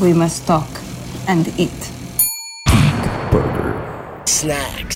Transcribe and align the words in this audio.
we 0.00 0.12
must 0.12 0.46
talk 0.46 0.68
and 1.26 1.48
eat. 1.58 1.90
Burger. 3.30 4.22
Snacks. 4.26 4.94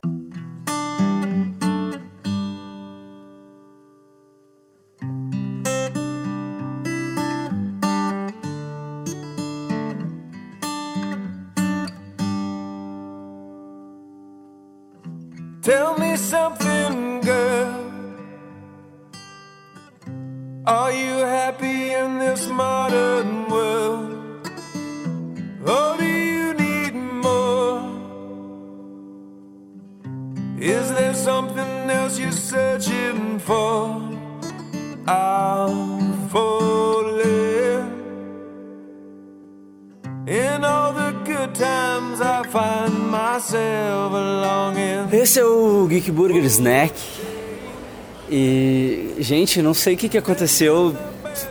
Tell 15.62 15.96
me 15.96 16.16
something, 16.16 16.71
Esse 45.12 45.40
é 45.40 45.44
o 45.44 45.84
Geek 45.88 46.12
Burger 46.12 46.44
Snack. 46.44 46.94
E, 48.30 49.16
gente, 49.18 49.60
não 49.60 49.74
sei 49.74 49.94
o 49.94 49.96
que, 49.96 50.08
que 50.08 50.16
aconteceu. 50.16 50.94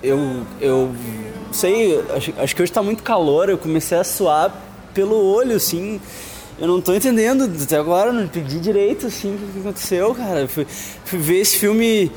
Eu, 0.01 0.45
eu 0.61 0.95
sei, 1.51 2.01
acho, 2.15 2.33
acho 2.37 2.55
que 2.55 2.63
hoje 2.63 2.71
tá 2.71 2.81
muito 2.81 3.03
calor. 3.03 3.49
Eu 3.49 3.57
comecei 3.57 3.97
a 3.97 4.05
suar 4.05 4.55
pelo 4.93 5.21
olho, 5.21 5.57
assim. 5.57 5.99
Eu 6.57 6.65
não 6.65 6.79
tô 6.79 6.93
entendendo 6.93 7.51
até 7.61 7.77
agora, 7.77 8.13
não 8.13 8.23
entendi 8.23 8.57
direito, 8.57 9.07
assim, 9.07 9.35
o 9.35 9.37
que, 9.37 9.51
que 9.51 9.59
aconteceu, 9.59 10.15
cara. 10.15 10.47
Fui, 10.47 10.65
fui 11.03 11.19
ver 11.19 11.39
esse 11.39 11.57
filme 11.57 12.09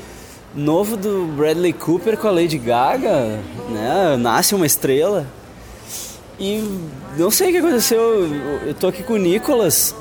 novo 0.55 0.95
do 0.95 1.25
Bradley 1.35 1.73
Cooper 1.73 2.15
com 2.15 2.29
a 2.29 2.31
Lady 2.31 2.57
Gaga, 2.57 3.41
né? 3.69 4.15
Nasce 4.17 4.55
uma 4.55 4.65
estrela. 4.65 5.27
E 6.39 6.61
não 7.17 7.31
sei 7.31 7.49
o 7.49 7.51
que 7.51 7.57
aconteceu. 7.57 7.99
Eu, 8.65 8.73
tô 8.73 8.87
aqui 8.87 9.03
com 9.03 9.13
o 9.13 9.17
Nicolas. 9.17 9.95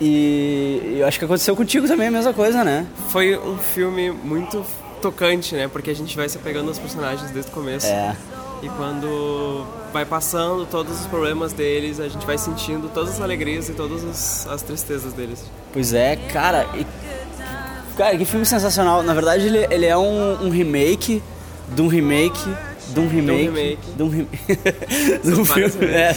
E 0.00 0.96
eu 0.98 1.06
acho 1.06 1.18
que 1.18 1.24
aconteceu 1.24 1.56
contigo 1.56 1.86
também 1.86 2.08
a 2.08 2.10
mesma 2.10 2.32
coisa, 2.32 2.62
né? 2.62 2.86
Foi 3.08 3.36
um 3.36 3.58
filme 3.58 4.10
muito 4.10 4.64
tocante, 5.00 5.54
né? 5.54 5.68
Porque 5.68 5.90
a 5.90 5.94
gente 5.94 6.16
vai 6.16 6.28
se 6.28 6.36
apegando 6.36 6.68
aos 6.68 6.78
personagens 6.78 7.30
desde 7.30 7.50
o 7.50 7.54
começo. 7.54 7.86
É. 7.86 8.16
E 8.62 8.68
quando 8.70 9.64
vai 9.92 10.04
passando 10.04 10.66
todos 10.66 11.00
os 11.00 11.06
problemas 11.06 11.52
deles, 11.52 12.00
a 12.00 12.08
gente 12.08 12.26
vai 12.26 12.36
sentindo 12.36 12.88
todas 12.88 13.14
as 13.14 13.20
alegrias 13.20 13.68
e 13.68 13.72
todas 13.72 14.04
as, 14.04 14.48
as 14.48 14.62
tristezas 14.62 15.12
deles. 15.12 15.44
Pois 15.72 15.92
é, 15.92 16.16
cara. 16.16 16.66
E, 16.74 16.86
cara, 17.96 18.16
que 18.16 18.24
filme 18.24 18.44
sensacional. 18.44 19.02
Na 19.02 19.14
verdade, 19.14 19.46
ele, 19.46 19.66
ele 19.70 19.86
é 19.86 19.96
um, 19.96 20.46
um 20.46 20.50
remake 20.50 21.22
de 21.74 21.82
um 21.82 21.88
remake 21.88 22.48
de 22.88 23.00
um 23.00 23.08
remake. 23.08 23.78
De 23.96 24.02
um 24.02 24.08
remake. 24.08 24.38
De 25.22 25.32
um 25.34 25.44
filme. 25.46 25.86
É, 25.86 26.12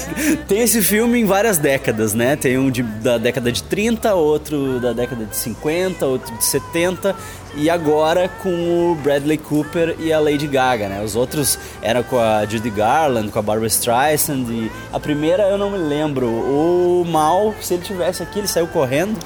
tem 0.47 0.59
esse 0.59 0.81
filme 0.81 1.19
em 1.19 1.25
várias 1.25 1.57
décadas, 1.57 2.13
né? 2.13 2.35
Tem 2.35 2.57
um 2.57 2.69
de, 2.69 2.83
da 2.83 3.17
década 3.17 3.51
de 3.51 3.63
30, 3.63 4.13
outro 4.13 4.79
da 4.79 4.93
década 4.93 5.25
de 5.25 5.35
50, 5.35 6.05
outro 6.05 6.35
de 6.37 6.43
70 6.45 7.15
e 7.55 7.69
agora 7.69 8.29
com 8.41 8.49
o 8.49 8.95
Bradley 8.95 9.37
Cooper 9.37 9.95
e 9.99 10.13
a 10.13 10.19
Lady 10.19 10.47
Gaga, 10.47 10.87
né? 10.87 11.01
Os 11.03 11.15
outros 11.15 11.59
eram 11.81 12.03
com 12.03 12.17
a 12.17 12.45
Judy 12.45 12.69
Garland, 12.69 13.29
com 13.29 13.39
a 13.39 13.41
Barbara 13.41 13.67
Streisand 13.67 14.45
e 14.49 14.71
a 14.91 14.99
primeira 14.99 15.43
eu 15.43 15.57
não 15.57 15.69
me 15.69 15.77
lembro. 15.77 16.27
O 16.27 17.05
Mal, 17.05 17.53
se 17.61 17.73
ele 17.73 17.83
tivesse 17.83 18.23
aqui, 18.23 18.39
ele 18.39 18.47
saiu 18.47 18.67
correndo. 18.67 19.19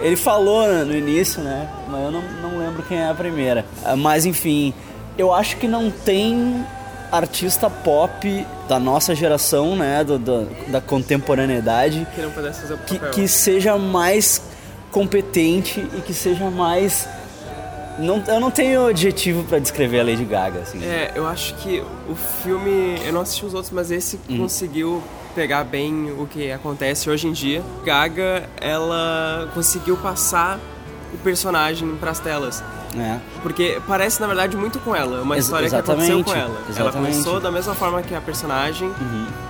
Ele 0.00 0.16
falou 0.16 0.66
no 0.84 0.94
início, 0.94 1.42
né? 1.42 1.68
Mas 1.88 2.04
eu 2.04 2.10
não, 2.10 2.22
não 2.42 2.58
lembro 2.58 2.82
quem 2.82 2.98
é 2.98 3.08
a 3.08 3.14
primeira. 3.14 3.64
Mas 3.98 4.26
enfim, 4.26 4.72
eu 5.18 5.32
acho 5.32 5.56
que 5.56 5.66
não 5.66 5.90
tem 5.90 6.64
artista 7.12 7.68
pop 7.68 8.46
da 8.66 8.80
nossa 8.80 9.14
geração, 9.14 9.76
né, 9.76 10.02
do, 10.02 10.18
do, 10.18 10.48
da 10.70 10.80
contemporaneidade, 10.80 12.06
Que 12.14 12.22
não 12.22 12.30
pudesse 12.30 12.62
fazer 12.62 12.74
o 12.74 12.78
que, 12.78 12.98
que 13.10 13.28
seja 13.28 13.76
mais 13.76 14.42
competente 14.90 15.86
e 15.96 16.00
que 16.00 16.14
seja 16.14 16.50
mais 16.50 17.06
não, 17.98 18.22
eu 18.26 18.40
não 18.40 18.50
tenho 18.50 18.86
adjetivo 18.86 19.44
pra 19.44 19.58
descrever 19.58 20.00
a 20.00 20.04
Lady 20.04 20.24
Gaga, 20.24 20.60
assim. 20.60 20.82
É, 20.82 21.12
eu 21.14 21.26
acho 21.26 21.54
que 21.56 21.82
o 22.08 22.14
filme. 22.42 22.98
Eu 23.04 23.12
não 23.12 23.20
assisti 23.20 23.44
os 23.44 23.52
outros, 23.52 23.70
mas 23.72 23.90
esse 23.90 24.18
Hum. 24.28 24.38
conseguiu 24.38 25.02
pegar 25.34 25.64
bem 25.64 26.10
o 26.18 26.26
que 26.26 26.50
acontece 26.50 27.10
hoje 27.10 27.26
em 27.28 27.32
dia. 27.32 27.62
Gaga, 27.84 28.48
ela 28.60 29.50
conseguiu 29.54 29.96
passar 29.98 30.58
o 31.12 31.18
personagem 31.18 31.94
pras 31.96 32.18
telas. 32.18 32.62
É. 32.98 33.16
Porque 33.42 33.80
parece, 33.86 34.20
na 34.20 34.26
verdade, 34.26 34.56
muito 34.56 34.78
com 34.80 34.94
ela. 34.94 35.22
Uma 35.22 35.36
Ex- 35.36 35.44
história 35.46 35.68
que 35.68 35.74
aconteceu 35.74 36.22
com 36.22 36.32
ela. 36.34 36.42
Ela 36.50 36.60
exatamente. 36.68 36.96
Uhum. 36.96 37.22
começou 37.22 37.40
da 37.40 37.50
mesma 37.50 37.74
forma 37.74 38.02
que 38.02 38.14
a 38.14 38.20
personagem 38.20 38.92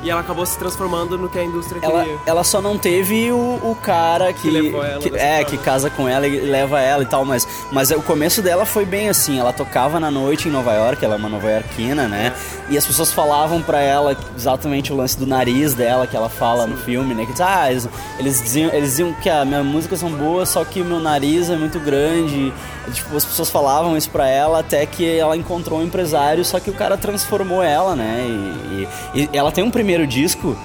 e 0.03 0.11
ela 0.11 0.21
acabou 0.21 0.45
se 0.47 0.59
transformando 0.59 1.19
no 1.19 1.29
que 1.29 1.39
a 1.39 1.45
indústria 1.45 1.81
Ela, 1.83 2.03
queria. 2.05 2.19
ela 2.27 2.45
só 2.45 2.61
não 2.61 2.79
teve 2.79 3.31
o, 3.33 3.37
o 3.63 3.77
cara 3.83 4.33
que, 4.33 4.51
Que 4.51 4.57
ela 4.75 4.99
que- 5.01 5.17
é 5.17 5.35
forma. 5.37 5.45
que 5.45 5.59
casa 5.59 5.91
com 5.91 6.09
ela 6.09 6.27
e 6.27 6.41
leva 6.41 6.81
ela 6.81 7.03
e 7.03 7.07
tal, 7.07 7.25
mas 7.25 7.47
mas 7.71 7.91
o 7.91 8.01
começo 8.03 8.43
dela 8.43 8.65
foi 8.65 8.85
bem 8.85 9.09
assim, 9.09 9.39
ela 9.39 9.53
tocava 9.53 9.99
na 10.01 10.11
noite 10.11 10.49
em 10.49 10.51
Nova 10.51 10.73
York, 10.73 11.05
ela 11.05 11.15
é 11.15 11.19
uma 11.19 11.29
nova-iorquina, 11.29 12.07
né? 12.09 12.33
E 12.69 12.79
as 12.79 12.87
pessoas 12.87 13.13
falavam 13.13 13.61
pra 13.63 13.81
ela 13.81 14.17
exatamente 14.37 14.93
o 14.93 14.97
lance 14.97 15.19
do 15.19 15.27
nariz 15.27 15.75
dela 15.75 16.07
que 16.07 16.17
ela 16.17 16.29
fala 16.29 16.67
no 16.67 16.77
filme, 16.77 17.15
né? 17.15 17.27
Que 17.27 17.33
diz, 17.33 17.41
ah, 17.41 17.71
eles, 17.71 17.89
eles 18.19 18.41
diziam, 18.43 18.71
eles 18.73 18.91
diziam 18.91 19.13
que 19.15 19.29
a 19.29 19.45
minha 19.45 19.63
música 19.63 19.97
são 19.97 20.11
boas, 20.11 20.49
só 20.49 20.65
que 20.65 20.81
o 20.81 20.85
meu 20.85 21.01
nariz 21.01 21.51
é 21.51 21.57
muito 21.57 21.79
grande. 21.81 22.53
Tipo, 22.93 23.17
as 23.17 23.25
pessoas 23.33 23.51
falavam 23.51 23.97
isso 23.97 24.09
pra 24.11 24.29
ela 24.29 24.61
até 24.61 24.87
que 24.87 25.09
ela 25.19 25.37
encontrou 25.37 25.81
um 25.81 25.83
empresário, 25.83 26.45
só 26.45 26.59
que 26.61 26.71
o 26.71 26.75
cara 26.75 26.97
transformou 26.97 27.63
ela, 27.63 27.95
né? 27.97 28.25
E, 29.15 29.21
e- 29.23 29.29
e 29.33 29.37
ela 29.37 29.51
tem 29.53 29.63
um 29.65 29.71
primeiro 29.71 30.07
disco, 30.07 30.57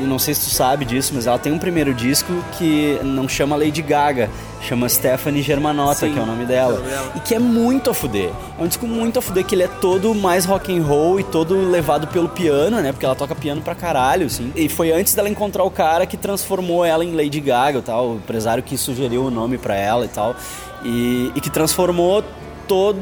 e 0.00 0.04
não 0.04 0.18
sei 0.18 0.32
se 0.34 0.48
tu 0.48 0.50
sabe 0.54 0.84
disso, 0.84 1.12
mas 1.14 1.26
ela 1.26 1.38
tem 1.38 1.52
um 1.52 1.58
primeiro 1.58 1.92
disco 1.92 2.32
que 2.56 2.98
não 3.02 3.28
chama 3.28 3.54
Lady 3.56 3.82
Gaga, 3.82 4.30
chama 4.62 4.88
Stephanie 4.88 5.42
Germanotta, 5.42 6.06
Sim, 6.06 6.12
que 6.14 6.18
é 6.18 6.22
o 6.22 6.26
nome 6.26 6.44
dela. 6.46 6.72
é 6.72 6.76
o 6.76 6.78
nome 6.78 6.90
dela. 6.90 7.12
E 7.16 7.20
que 7.20 7.34
é 7.34 7.38
muito 7.38 7.90
a 7.90 7.94
fuder. 7.94 8.30
É 8.58 8.62
um 8.62 8.66
disco 8.66 8.86
muito 8.86 9.18
a 9.18 9.22
fuder, 9.22 9.44
que 9.44 9.54
ele 9.54 9.62
é 9.64 9.68
todo 9.68 10.14
mais 10.14 10.44
rock 10.46 10.76
and 10.76 10.82
roll 10.82 11.20
e 11.20 11.22
todo 11.24 11.54
levado 11.70 12.06
pelo 12.08 12.28
piano, 12.30 12.80
né? 12.80 12.90
Porque 12.92 13.04
ela 13.04 13.14
toca 13.14 13.34
piano 13.34 13.60
pra 13.60 13.74
caralho, 13.74 14.26
assim. 14.26 14.50
E 14.56 14.68
foi 14.68 14.90
antes 14.90 15.14
dela 15.14 15.28
encontrar 15.28 15.62
o 15.64 15.70
cara 15.70 16.06
que 16.06 16.16
transformou 16.16 16.84
ela 16.84 17.04
em 17.04 17.14
Lady 17.14 17.38
Gaga 17.40 17.82
tal, 17.82 18.08
o 18.12 18.14
empresário 18.16 18.62
que 18.62 18.76
sugeriu 18.76 19.24
o 19.26 19.30
nome 19.30 19.58
pra 19.58 19.76
ela 19.76 20.06
e 20.06 20.08
tal. 20.08 20.34
E, 20.84 21.32
e 21.34 21.40
que 21.40 21.50
transformou 21.50 22.22
toda 22.66 23.00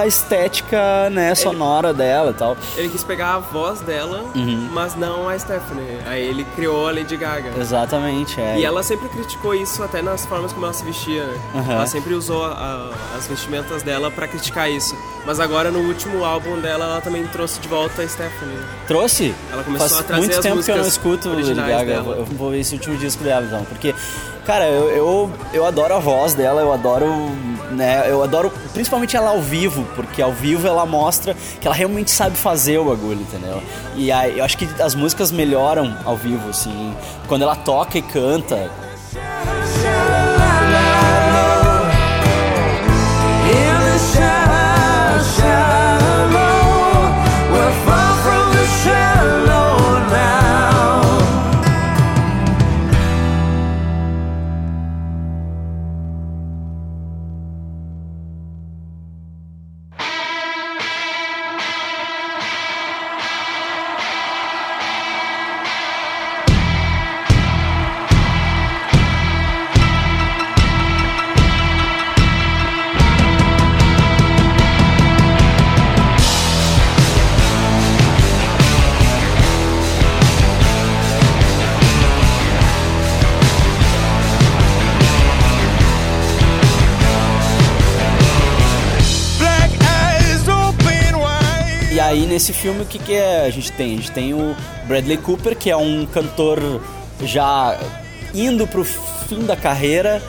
a 0.00 0.06
estética, 0.06 1.10
né, 1.10 1.34
sonora 1.34 1.92
dela 1.92 2.30
e 2.30 2.34
tal. 2.34 2.56
Ele 2.76 2.88
quis 2.88 3.02
pegar 3.02 3.34
a 3.34 3.38
voz 3.40 3.80
dela, 3.80 4.24
Uhum. 4.36 4.68
mas 4.72 4.94
não 4.94 5.28
a 5.28 5.36
Stephanie. 5.36 5.98
Aí 6.06 6.22
ele 6.28 6.44
criou 6.54 6.86
a 6.88 6.92
Lady 6.92 7.16
Gaga. 7.16 7.50
Exatamente, 7.58 8.40
é. 8.40 8.58
E 8.60 8.64
ela 8.64 8.84
sempre 8.84 9.08
criticou 9.08 9.52
isso 9.52 9.82
até 9.82 10.00
nas 10.00 10.24
formas 10.26 10.52
como 10.52 10.64
ela 10.66 10.72
se 10.72 10.84
vestia? 10.84 11.28
Aham. 11.54 11.72
Ela 11.72 11.86
sempre 11.86 12.14
usou 12.14 12.44
a- 12.44 12.52
a- 12.52 13.16
as 13.18 13.26
vestimentas 13.26 13.82
dela 13.82 14.10
pra 14.12 14.28
criticar 14.28 14.70
isso. 14.70 14.94
Mas 15.26 15.40
agora 15.40 15.72
no 15.72 15.80
último 15.80 16.24
álbum 16.24 16.60
dela, 16.60 16.84
ela 16.84 17.00
também 17.00 17.26
trouxe 17.26 17.58
de 17.58 17.66
volta 17.66 18.02
a 18.02 18.08
Stephanie. 18.08 18.58
Trouxe? 18.86 19.34
Ela 19.52 19.64
começou 19.64 19.88
Faz 19.88 20.00
a 20.00 20.04
trazer 20.04 20.20
muito 20.26 20.40
tempo 20.40 20.62
que 20.62 20.70
eu 20.70 20.76
não 20.76 20.86
escuto 20.86 21.28
Lady 21.30 21.52
Gaga. 21.54 21.84
dela. 21.84 22.16
Eu 22.16 22.24
vou 22.26 22.50
ver 22.50 22.60
esse 22.60 22.74
último 22.74 22.96
disco 22.96 23.24
dela, 23.24 23.44
então. 23.44 23.64
Porque, 23.64 23.92
cara, 24.50 24.66
eu, 24.66 24.90
eu, 24.90 25.30
eu 25.52 25.64
adoro 25.64 25.94
a 25.94 26.00
voz 26.00 26.34
dela, 26.34 26.60
eu 26.60 26.72
adoro, 26.72 27.06
né, 27.70 28.10
eu 28.10 28.20
adoro 28.20 28.52
principalmente 28.72 29.16
ela 29.16 29.30
ao 29.30 29.40
vivo, 29.40 29.86
porque 29.94 30.20
ao 30.20 30.32
vivo 30.32 30.66
ela 30.66 30.84
mostra 30.84 31.36
que 31.60 31.68
ela 31.68 31.76
realmente 31.76 32.10
sabe 32.10 32.36
fazer 32.36 32.76
o 32.76 32.86
bagulho, 32.86 33.20
entendeu? 33.20 33.62
E 33.94 34.10
aí, 34.10 34.40
eu 34.40 34.44
acho 34.44 34.58
que 34.58 34.68
as 34.82 34.92
músicas 34.92 35.30
melhoram 35.30 35.96
ao 36.04 36.16
vivo, 36.16 36.50
assim. 36.50 36.92
Quando 37.28 37.42
ela 37.42 37.54
toca 37.54 37.96
e 37.96 38.02
canta, 38.02 38.68
nesse 92.18 92.52
filme 92.52 92.82
o 92.82 92.86
que, 92.86 92.98
que 92.98 93.14
é? 93.14 93.46
A 93.46 93.50
gente 93.50 93.72
tem? 93.72 93.92
A 93.92 93.96
gente 93.96 94.10
tem 94.10 94.34
o 94.34 94.56
Bradley 94.86 95.18
Cooper, 95.18 95.56
que 95.56 95.70
é 95.70 95.76
um 95.76 96.06
cantor 96.06 96.58
já 97.22 97.78
indo 98.34 98.66
pro 98.66 98.84
fim 98.84 99.44
da 99.44 99.56
carreira, 99.56 100.22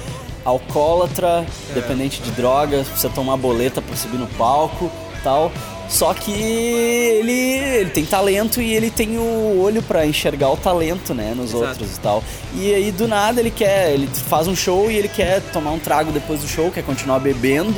alcoólatra, 0.46 1.46
dependente 1.74 2.22
de 2.22 2.32
drogas, 2.32 2.88
precisa 2.88 3.10
tomar 3.10 3.38
boleta 3.38 3.82
pra 3.82 3.96
subir 3.96 4.18
no 4.18 4.28
palco 4.28 4.92
tal. 5.24 5.52
Só 5.90 6.14
que 6.14 6.32
ele, 6.32 7.32
ele 7.32 7.90
tem 7.90 8.06
talento 8.06 8.62
e 8.62 8.74
ele 8.74 8.90
tem 8.90 9.18
o 9.18 9.60
olho 9.62 9.84
pra 9.84 10.06
enxergar 10.06 10.50
o 10.50 10.56
talento, 10.56 11.14
né, 11.14 11.34
nos 11.36 11.54
Exato. 11.54 11.66
outros 11.66 11.98
e 11.98 12.00
tal. 12.00 12.24
E 12.56 12.74
aí 12.74 12.92
do 12.92 13.08
nada 13.08 13.42
ele 13.42 13.52
quer, 13.52 13.92
ele 13.92 14.08
faz 14.08 14.48
um 14.48 14.56
show 14.56 14.90
e 14.90 14.96
ele 14.96 15.10
quer 15.10 15.42
tomar 15.52 15.72
um 15.72 15.80
trago 15.80 16.12
depois 16.12 16.40
do 16.42 16.48
show, 16.48 16.72
quer 16.72 16.84
continuar 16.84 17.20
bebendo. 17.20 17.76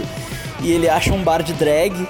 E 0.61 0.71
ele 0.71 0.87
acha 0.87 1.11
um 1.11 1.23
bar 1.23 1.41
de 1.41 1.53
drag 1.53 2.07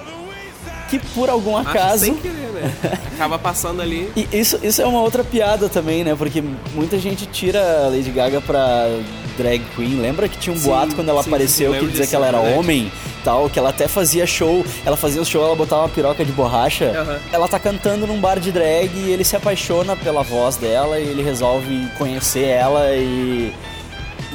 que 1.00 1.08
por 1.14 1.30
algum 1.30 1.58
Acho 1.58 1.70
acaso 1.70 2.06
sem 2.06 2.16
querer, 2.16 2.50
né? 2.54 2.74
Acaba 3.14 3.40
passando 3.40 3.82
ali. 3.82 4.12
e 4.16 4.28
isso, 4.32 4.60
isso 4.62 4.82
é 4.82 4.86
uma 4.86 5.02
outra 5.02 5.24
piada 5.24 5.68
também, 5.70 6.04
né? 6.04 6.16
Porque 6.16 6.44
muita 6.74 7.00
gente 7.00 7.26
tira 7.26 7.86
a 7.86 7.88
Lady 7.90 8.12
Gaga 8.12 8.42
pra 8.42 8.88
drag 9.38 9.64
queen. 9.76 10.00
Lembra 10.00 10.28
que 10.28 10.38
tinha 10.38 10.56
um 10.56 10.60
Sim, 10.60 10.68
boato 10.68 10.96
quando 10.96 11.10
ela 11.10 11.24
sim, 11.24 11.30
apareceu 11.30 11.74
sim, 11.74 11.80
que 11.80 11.88
dizia 11.88 12.08
que 12.08 12.16
ela 12.16 12.28
era 12.28 12.38
verdade. 12.38 12.60
homem 12.60 12.92
tal, 13.24 13.50
que 13.50 13.58
ela 13.58 13.70
até 13.70 13.88
fazia 13.88 14.28
show. 14.28 14.66
Ela 14.86 14.98
fazia 14.98 15.22
o 15.22 15.26
show, 15.26 15.44
ela 15.44 15.56
botava 15.56 15.84
uma 15.84 15.90
piroca 15.90 16.24
de 16.24 16.32
borracha. 16.32 16.86
Aham. 16.86 17.20
Ela 17.32 17.48
tá 17.48 17.58
cantando 17.60 18.06
num 18.06 18.20
bar 18.20 18.40
de 18.40 18.52
drag 18.52 18.92
e 18.96 19.12
ele 19.12 19.24
se 19.24 19.36
apaixona 19.36 19.96
pela 19.96 20.22
voz 20.22 20.58
dela 20.58 21.00
e 21.00 21.08
ele 21.08 21.24
resolve 21.24 21.88
conhecer 21.98 22.46
ela 22.46 22.92
e. 22.92 23.54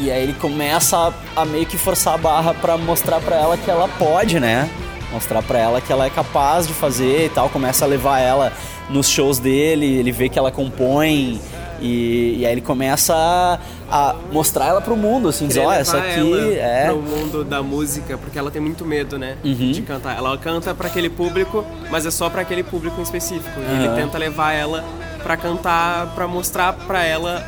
E 0.00 0.12
aí 0.12 0.22
ele 0.22 0.32
começa 0.34 0.96
a, 0.96 1.42
a 1.42 1.44
meio 1.44 1.66
que 1.66 1.76
forçar 1.76 2.14
a 2.14 2.18
barra 2.18 2.54
pra 2.54 2.76
mostrar 2.76 3.20
pra 3.20 3.34
ela 3.34 3.56
que 3.56 3.68
ela 3.68 3.88
pode, 3.88 4.38
né? 4.38 4.70
Mostrar 5.12 5.42
pra 5.42 5.58
ela 5.58 5.80
que 5.80 5.92
ela 5.92 6.04
é 6.06 6.10
capaz 6.10 6.66
de 6.66 6.74
fazer 6.74 7.26
e 7.26 7.28
tal. 7.30 7.48
Começa 7.48 7.84
a 7.84 7.88
levar 7.88 8.18
ela 8.20 8.52
nos 8.90 9.08
shows 9.08 9.38
dele, 9.38 9.86
ele 9.86 10.12
vê 10.12 10.28
que 10.28 10.38
ela 10.38 10.50
compõe. 10.50 11.40
E, 11.80 12.38
e 12.40 12.44
aí 12.46 12.50
ele 12.52 12.60
começa 12.60 13.14
a, 13.14 13.58
a 13.88 14.14
mostrar 14.32 14.66
ela 14.66 14.80
pro 14.80 14.96
mundo, 14.96 15.28
assim, 15.28 15.48
ó, 15.64 15.72
essa 15.72 15.96
aqui 15.98 16.18
ela 16.18 16.54
é. 16.54 16.86
pro 16.86 16.96
mundo 17.00 17.44
da 17.44 17.62
música, 17.62 18.18
porque 18.18 18.36
ela 18.36 18.50
tem 18.50 18.60
muito 18.60 18.84
medo, 18.84 19.16
né? 19.16 19.36
Uhum. 19.44 19.70
De 19.70 19.82
cantar. 19.82 20.16
Ela 20.16 20.36
canta 20.36 20.74
pra 20.74 20.88
aquele 20.88 21.08
público, 21.08 21.64
mas 21.88 22.04
é 22.04 22.10
só 22.10 22.28
pra 22.28 22.42
aquele 22.42 22.64
público 22.64 22.98
em 22.98 23.04
específico. 23.04 23.60
E 23.60 23.64
Aham. 23.64 23.84
ele 23.84 24.02
tenta 24.02 24.18
levar 24.18 24.52
ela 24.54 24.84
pra 25.22 25.36
cantar, 25.36 26.14
pra 26.16 26.26
mostrar 26.26 26.72
pra 26.72 27.04
ela 27.04 27.44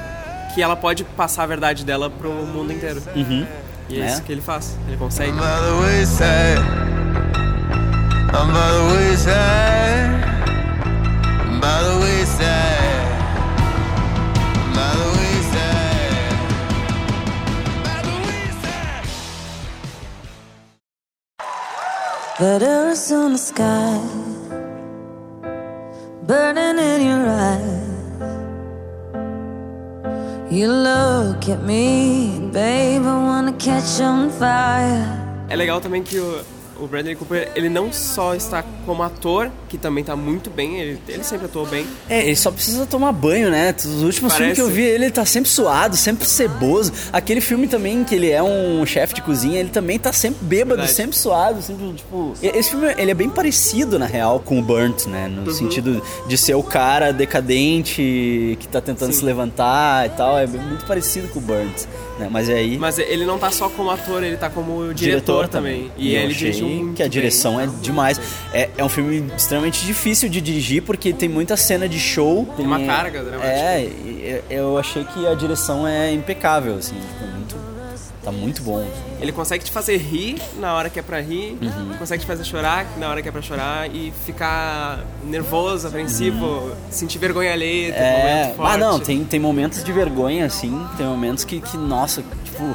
que 0.55 0.63
ela 0.63 0.77
pode 0.77 1.03
passar 1.03 1.43
a 1.43 1.47
verdade 1.47 1.85
dela 1.85 2.09
pro 2.09 2.31
mundo 2.31 2.73
inteiro. 2.73 3.03
Uhum. 3.17 3.45
E 3.89 4.01
é, 4.01 4.05
É. 4.05 4.07
isso 4.13 4.23
que 4.23 4.31
ele 4.31 4.41
faz. 4.41 4.77
Ele 4.87 4.97
consegue. 4.97 5.33
By 8.33 8.69
the 8.73 8.85
wayside. 8.93 10.23
I'm 11.41 11.61
by 11.61 11.61
the 11.61 11.61
wayside. 11.61 11.61
I'm 11.61 11.61
by 11.61 11.79
the 11.83 11.97
wayside. 12.03 13.03
I'm 14.57 14.71
by 14.77 14.91
the 14.99 15.07
wayside. 15.17 16.25
By 17.85 17.99
the 18.07 18.15
wayside. 18.27 19.07
That 22.39 22.63
Arizona 22.63 23.39
sky 23.39 23.99
burning 26.27 26.79
in 26.79 27.01
your 27.11 27.27
eyes. 27.29 27.79
You 30.51 30.69
look 30.69 31.49
at 31.49 31.63
me, 31.63 32.51
babe, 32.53 33.03
I 33.03 33.17
wanna 33.29 33.53
catch 33.53 34.01
on 34.01 34.31
fire. 34.31 35.19
É 35.49 35.57
legal 35.57 35.81
também 35.81 36.03
que 36.03 36.19
o, 36.19 36.43
o 36.81 36.87
Bradley 36.87 37.15
Cooper, 37.15 37.51
ele 37.55 37.69
não 37.69 37.93
só 37.93 38.35
está 38.35 38.65
como 38.87 39.03
ator, 39.03 39.51
que 39.69 39.77
também 39.79 40.03
tá 40.03 40.17
muito 40.17 40.51
bem, 40.51 40.81
ele, 40.81 40.99
ele 41.09 41.23
sempre 41.23 41.47
atuou 41.47 41.67
bem, 41.67 41.87
É, 42.09 42.25
ele 42.27 42.37
só 42.37 42.51
precisa 42.51 42.87
tomar 42.87 43.13
banho, 43.13 43.51
né? 43.51 43.75
Os 43.79 44.03
últimos 44.03 44.35
filmes 44.35 44.55
que 44.55 44.61
eu 44.61 44.67
Parece. 44.67 44.83
vi, 44.83 44.89
ele 44.89 45.11
tá 45.11 45.25
sempre 45.25 45.51
suado, 45.51 45.97
sempre 45.97 46.25
ceboso. 46.27 46.93
Aquele 47.13 47.41
filme 47.41 47.69
também, 47.69 48.03
que 48.05 48.15
ele 48.15 48.31
é 48.31 48.43
um 48.43 48.85
chefe 48.87 49.15
de 49.15 49.23
cozinha, 49.23 49.61
ele 49.61 49.71
também 49.71 49.99
tá 49.99 50.13
sempre 50.13 50.45
bêbado, 50.45 50.77
Verdade. 50.77 50.93
sempre 50.93 51.17
suado, 51.17 51.63
sempre, 51.63 51.93
tipo... 51.93 52.35
Esse 52.43 52.71
filme, 52.71 52.95
ele 52.97 53.11
é 53.11 53.15
bem 53.15 53.29
parecido, 53.29 53.99
na 53.99 54.07
real, 54.07 54.41
com 54.41 54.59
o 54.59 54.63
Burnt, 54.63 55.07
né? 55.07 55.27
Uhum. 55.27 55.45
No 55.45 55.53
sentido 55.53 56.03
de 56.27 56.39
ser 56.39 56.55
o 56.55 56.63
cara 56.63 57.13
decadente, 57.13 58.57
que 58.59 58.69
tá 58.69 58.81
tentando 58.81 59.13
Sim. 59.13 59.21
se 59.21 59.25
levantar 59.25 60.07
e 60.07 60.11
tal. 60.11 60.39
É 60.39 60.47
muito 60.47 60.85
parecido 60.87 61.29
com 61.29 61.39
o 61.39 61.43
Burnt, 61.43 61.85
né? 62.21 62.29
Mas 62.31 62.49
aí... 62.49 62.79
mas 62.79 62.99
ele 62.99 63.25
não 63.25 63.39
tá 63.39 63.51
só 63.51 63.69
como 63.69 63.91
ator, 63.91 64.23
ele 64.23 64.37
tá 64.37 64.49
como 64.49 64.95
diretor, 64.95 65.49
também. 65.49 65.91
E, 65.97 66.15
eu 66.15 66.21
ele 66.23 66.33
achei 66.33 66.51
dirigiu 66.51 66.69
muito 66.69 66.95
que 66.97 67.03
a 67.03 67.07
bem. 67.07 67.11
direção 67.11 67.61
é 67.61 67.67
demais. 67.81 68.21
É, 68.53 68.69
é 68.77 68.85
um 68.85 68.89
filme 68.89 69.25
extremamente 69.37 69.85
difícil 69.85 70.29
de 70.29 70.41
dirigir 70.41 70.83
porque 70.83 71.13
tem 71.13 71.29
muita 71.29 71.57
cena 71.57 71.89
de 71.89 71.99
show. 71.99 72.47
Tem 72.57 72.65
uma 72.67 72.81
carga 72.81 73.23
dramática. 73.25 73.53
É, 73.53 73.83
e- 73.85 74.43
e- 74.51 74.55
eu 74.55 74.79
achei 74.79 75.03
que 75.05 75.27
a 75.27 75.35
direção 75.35 75.87
é 75.89 76.13
impecável, 76.13 76.77
assim, 76.77 76.95
tipo, 76.95 77.27
muito, 77.33 77.57
tá 78.23 78.31
muito 78.31 78.63
bom. 78.63 78.87
Ele 79.21 79.33
consegue 79.33 79.65
te 79.65 79.71
fazer 79.71 79.97
rir 79.97 80.37
na 80.59 80.75
hora 80.75 80.91
que 80.91 80.99
é 80.99 81.03
pra 81.03 81.21
rir, 81.21 81.57
Uhum. 81.61 81.95
consegue 81.99 82.23
te 82.23 82.27
fazer 82.27 82.45
chorar 82.45 82.87
na 82.99 83.09
hora 83.09 83.23
que 83.23 83.29
é 83.29 83.33
pra 83.33 83.43
chorar 83.43 83.89
e 83.91 84.13
ficar 84.27 85.05
nervoso, 85.25 85.89
apreensivo, 85.89 86.73
sentir 86.91 87.19
vergonha 87.19 87.53
alheia, 87.53 87.89
Uhum. 87.91 87.95
É, 87.99 88.53
forte. 88.57 88.73
ah 88.73 88.77
não, 88.79 89.01
tem, 89.01 89.25
tem 89.25 89.41
momentos 89.41 89.83
de 89.85 89.93
vergonha, 89.93 90.45
assim, 90.47 90.87
tem 90.97 91.07
momentos 91.07 91.45
que, 91.45 91.61
que 91.61 91.77
nossa, 91.77 92.23
tipo. 92.45 92.75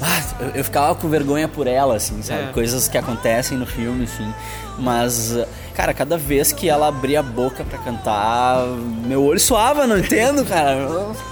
Ah, 0.00 0.22
eu, 0.40 0.48
eu 0.48 0.64
ficava 0.64 0.94
com 0.94 1.08
vergonha 1.08 1.46
por 1.48 1.66
ela, 1.66 1.96
assim, 1.96 2.22
sabe? 2.22 2.44
É. 2.44 2.52
Coisas 2.52 2.88
que 2.88 2.98
acontecem 2.98 3.56
no 3.56 3.66
filme, 3.66 4.04
assim. 4.04 4.32
Mas, 4.78 5.36
cara, 5.74 5.94
cada 5.94 6.16
vez 6.16 6.52
que 6.52 6.68
ela 6.68 6.88
abria 6.88 7.20
a 7.20 7.22
boca 7.22 7.64
pra 7.64 7.78
cantar, 7.78 8.66
meu 9.06 9.22
olho 9.22 9.38
suava, 9.38 9.86
não 9.86 9.98
entendo, 9.98 10.44
cara. 10.44 10.88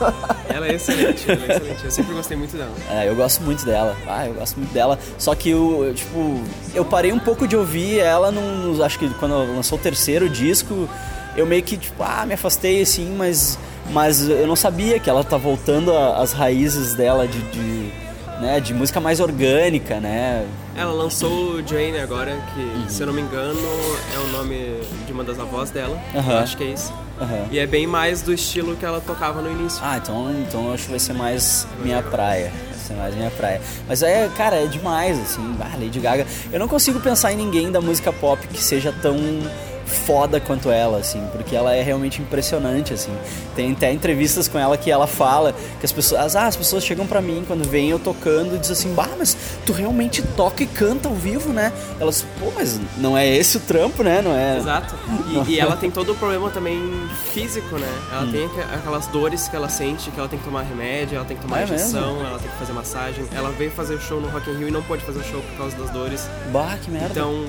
Ela 0.48 0.68
é 0.68 0.74
excelente, 0.74 1.30
ela 1.30 1.46
é 1.46 1.56
excelente. 1.56 1.84
Eu 1.84 1.90
sempre 1.90 2.14
gostei 2.14 2.36
muito 2.36 2.56
dela. 2.56 2.72
É, 2.90 3.08
eu 3.08 3.16
gosto 3.16 3.42
muito 3.42 3.64
dela. 3.64 3.96
Ah, 4.06 4.26
eu 4.26 4.34
gosto 4.34 4.58
muito 4.58 4.70
dela. 4.70 4.98
Só 5.16 5.34
que 5.34 5.48
eu, 5.48 5.82
eu, 5.86 5.94
tipo, 5.94 6.40
eu 6.74 6.84
parei 6.84 7.10
um 7.10 7.18
pouco 7.18 7.48
de 7.48 7.56
ouvir 7.56 8.00
ela 8.00 8.30
num. 8.30 8.82
Acho 8.84 8.98
que 8.98 9.08
quando 9.14 9.32
lançou 9.32 9.78
o 9.78 9.80
terceiro 9.80 10.28
disco, 10.28 10.86
eu 11.36 11.46
meio 11.46 11.62
que, 11.62 11.78
tipo, 11.78 12.02
ah, 12.02 12.26
me 12.26 12.34
afastei 12.34 12.82
assim, 12.82 13.14
mas. 13.16 13.58
Mas 13.90 14.28
eu 14.28 14.46
não 14.46 14.54
sabia 14.54 15.00
que 15.00 15.08
ela 15.08 15.24
tá 15.24 15.38
voltando 15.38 15.90
às 15.96 16.32
raízes 16.32 16.94
dela 16.94 17.26
de. 17.26 17.40
de 17.50 17.90
né, 18.42 18.60
de 18.60 18.74
música 18.74 19.00
mais 19.00 19.20
orgânica, 19.20 20.00
né? 20.00 20.44
Ela 20.76 20.92
lançou 20.92 21.52
o 21.54 21.66
Jane 21.66 21.98
agora, 22.00 22.36
que, 22.54 22.60
Uhum. 22.60 22.88
se 22.88 23.00
eu 23.02 23.06
não 23.06 23.14
me 23.14 23.22
engano, 23.22 23.58
é 24.14 24.18
o 24.18 24.26
nome 24.36 24.80
de 25.06 25.12
uma 25.12 25.22
das 25.22 25.38
avós 25.38 25.70
dela. 25.70 25.98
Eu 26.12 26.38
acho 26.38 26.56
que 26.56 26.64
é 26.64 26.68
isso. 26.68 26.92
Aham. 27.20 27.46
E 27.50 27.58
é 27.58 27.66
bem 27.66 27.86
mais 27.86 28.20
do 28.22 28.32
estilo 28.32 28.74
que 28.74 28.84
ela 28.84 29.00
tocava 29.00 29.40
no 29.40 29.50
início. 29.50 29.80
Ah, 29.82 29.98
então, 30.02 30.34
então 30.46 30.66
eu 30.66 30.74
acho 30.74 30.84
que 30.84 30.90
vai 30.90 30.98
ser 30.98 31.12
mais 31.12 31.66
minha 31.82 32.02
praia. 32.02 32.50
Vai 32.70 32.78
ser 32.80 32.94
mais 32.94 33.14
minha 33.14 33.30
praia. 33.30 33.60
Mas 33.86 34.02
é, 34.02 34.28
cara, 34.36 34.56
é 34.56 34.66
demais, 34.66 35.18
assim. 35.20 35.54
Ah, 35.60 35.76
Lady 35.80 36.00
Gaga. 36.00 36.26
Eu 36.52 36.58
não 36.58 36.66
consigo 36.66 36.98
pensar 37.00 37.32
em 37.32 37.36
ninguém 37.36 37.70
da 37.70 37.80
música 37.80 38.12
pop 38.12 38.44
que 38.48 38.60
seja 38.62 38.92
tão 39.00 39.16
foda 39.86 40.40
quanto 40.40 40.70
ela, 40.70 40.98
assim, 40.98 41.22
porque 41.32 41.54
ela 41.54 41.74
é 41.74 41.82
realmente 41.82 42.20
impressionante, 42.20 42.92
assim. 42.94 43.12
Tem 43.54 43.72
até 43.72 43.92
entrevistas 43.92 44.48
com 44.48 44.58
ela 44.58 44.76
que 44.76 44.90
ela 44.90 45.06
fala 45.06 45.54
que 45.80 45.84
as 45.86 45.92
pessoas, 45.92 46.34
ah, 46.36 46.46
as 46.46 46.56
pessoas 46.56 46.84
chegam 46.84 47.06
pra 47.06 47.20
mim 47.20 47.44
quando 47.46 47.68
vem 47.68 47.90
eu 47.90 47.98
tocando 47.98 48.54
e 48.56 48.58
dizem 48.58 48.72
assim, 48.72 48.94
bah, 48.94 49.08
mas 49.18 49.36
tu 49.66 49.72
realmente 49.72 50.22
toca 50.36 50.62
e 50.62 50.66
canta 50.66 51.08
ao 51.08 51.14
vivo, 51.14 51.52
né? 51.52 51.72
Elas, 52.00 52.24
pô, 52.40 52.50
mas 52.54 52.80
não 52.98 53.16
é 53.16 53.26
esse 53.28 53.56
o 53.56 53.60
trampo, 53.60 54.02
né? 54.02 54.22
Não 54.22 54.34
é? 54.34 54.58
Exato. 54.58 54.94
E, 55.46 55.52
e 55.52 55.60
ela 55.60 55.76
tem 55.76 55.90
todo 55.90 56.12
o 56.12 56.14
problema 56.14 56.50
também 56.50 56.80
físico, 57.32 57.76
né? 57.76 57.88
Ela 58.12 58.30
tem 58.30 58.44
aqu- 58.46 58.74
aquelas 58.74 59.06
dores 59.08 59.48
que 59.48 59.56
ela 59.56 59.68
sente, 59.68 60.10
que 60.10 60.18
ela 60.18 60.28
tem 60.28 60.38
que 60.38 60.44
tomar 60.44 60.62
remédio, 60.62 61.16
ela 61.16 61.24
tem 61.24 61.36
que 61.36 61.42
tomar 61.42 61.60
É 61.60 61.64
injeção, 61.64 62.24
ela 62.24 62.38
tem 62.38 62.48
que 62.50 62.56
fazer 62.56 62.72
massagem. 62.72 63.24
Ela 63.34 63.50
veio 63.50 63.70
fazer 63.70 63.94
o 63.94 64.00
show 64.00 64.20
no 64.20 64.28
Rock 64.28 64.50
in 64.50 64.56
Rio 64.58 64.68
e 64.68 64.70
não 64.70 64.82
pôde 64.82 65.04
fazer 65.04 65.18
o 65.20 65.24
show 65.24 65.40
por 65.40 65.58
causa 65.58 65.76
das 65.76 65.90
dores. 65.90 66.28
Bah, 66.52 66.76
que 66.82 66.90
merda. 66.90 67.08
Então, 67.10 67.44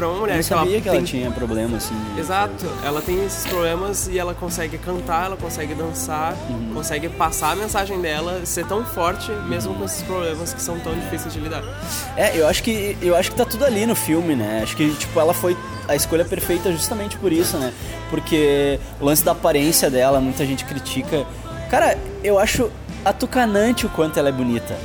pra 0.00 0.08
uma 0.08 0.14
eu 0.16 0.20
mulher 0.20 0.32
não 0.34 0.38
que 0.38 0.44
sabia 0.48 0.72
ela 0.72 0.80
que 0.82 0.88
ela 0.88 0.96
tem 0.98 1.04
tinha 1.06 1.30
problema, 1.30 1.76
assim. 1.76 1.94
Exato, 2.18 2.66
ela 2.82 3.02
tem 3.02 3.24
esses 3.24 3.46
problemas 3.46 4.08
e 4.08 4.18
ela 4.18 4.32
consegue 4.34 4.78
cantar, 4.78 5.26
ela 5.26 5.36
consegue 5.36 5.74
dançar, 5.74 6.34
Uhum. 6.48 6.70
consegue 6.74 7.08
passar 7.10 7.52
a 7.52 7.56
mensagem 7.56 8.00
dela, 8.00 8.40
ser 8.44 8.64
tão 8.66 8.84
forte 8.84 9.30
mesmo 9.48 9.74
com 9.74 9.84
esses 9.84 10.02
problemas 10.02 10.54
que 10.54 10.62
são 10.62 10.78
tão 10.80 10.94
difíceis 10.94 11.34
de 11.34 11.40
lidar. 11.40 11.62
É, 12.16 12.36
eu 12.36 12.48
acho 12.48 12.62
que 12.62 12.96
eu 13.02 13.14
acho 13.14 13.30
que 13.30 13.36
tá 13.36 13.44
tudo 13.44 13.64
ali 13.64 13.84
no 13.84 13.94
filme, 13.94 14.34
né? 14.34 14.60
Acho 14.62 14.74
que 14.76 14.90
tipo 14.94 15.20
ela 15.20 15.34
foi 15.34 15.56
a 15.86 15.94
escolha 15.94 16.24
perfeita 16.24 16.72
justamente 16.72 17.16
por 17.18 17.32
isso, 17.32 17.58
né? 17.58 17.72
Porque 18.08 18.78
o 19.00 19.04
lance 19.04 19.22
da 19.24 19.32
aparência 19.32 19.90
dela, 19.90 20.20
muita 20.20 20.46
gente 20.46 20.64
critica. 20.64 21.26
Cara, 21.70 21.96
eu 22.24 22.38
acho 22.38 22.70
atucanante 23.04 23.86
o 23.86 23.88
quanto 23.90 24.18
ela 24.18 24.28
é 24.28 24.32
bonita. 24.32 24.76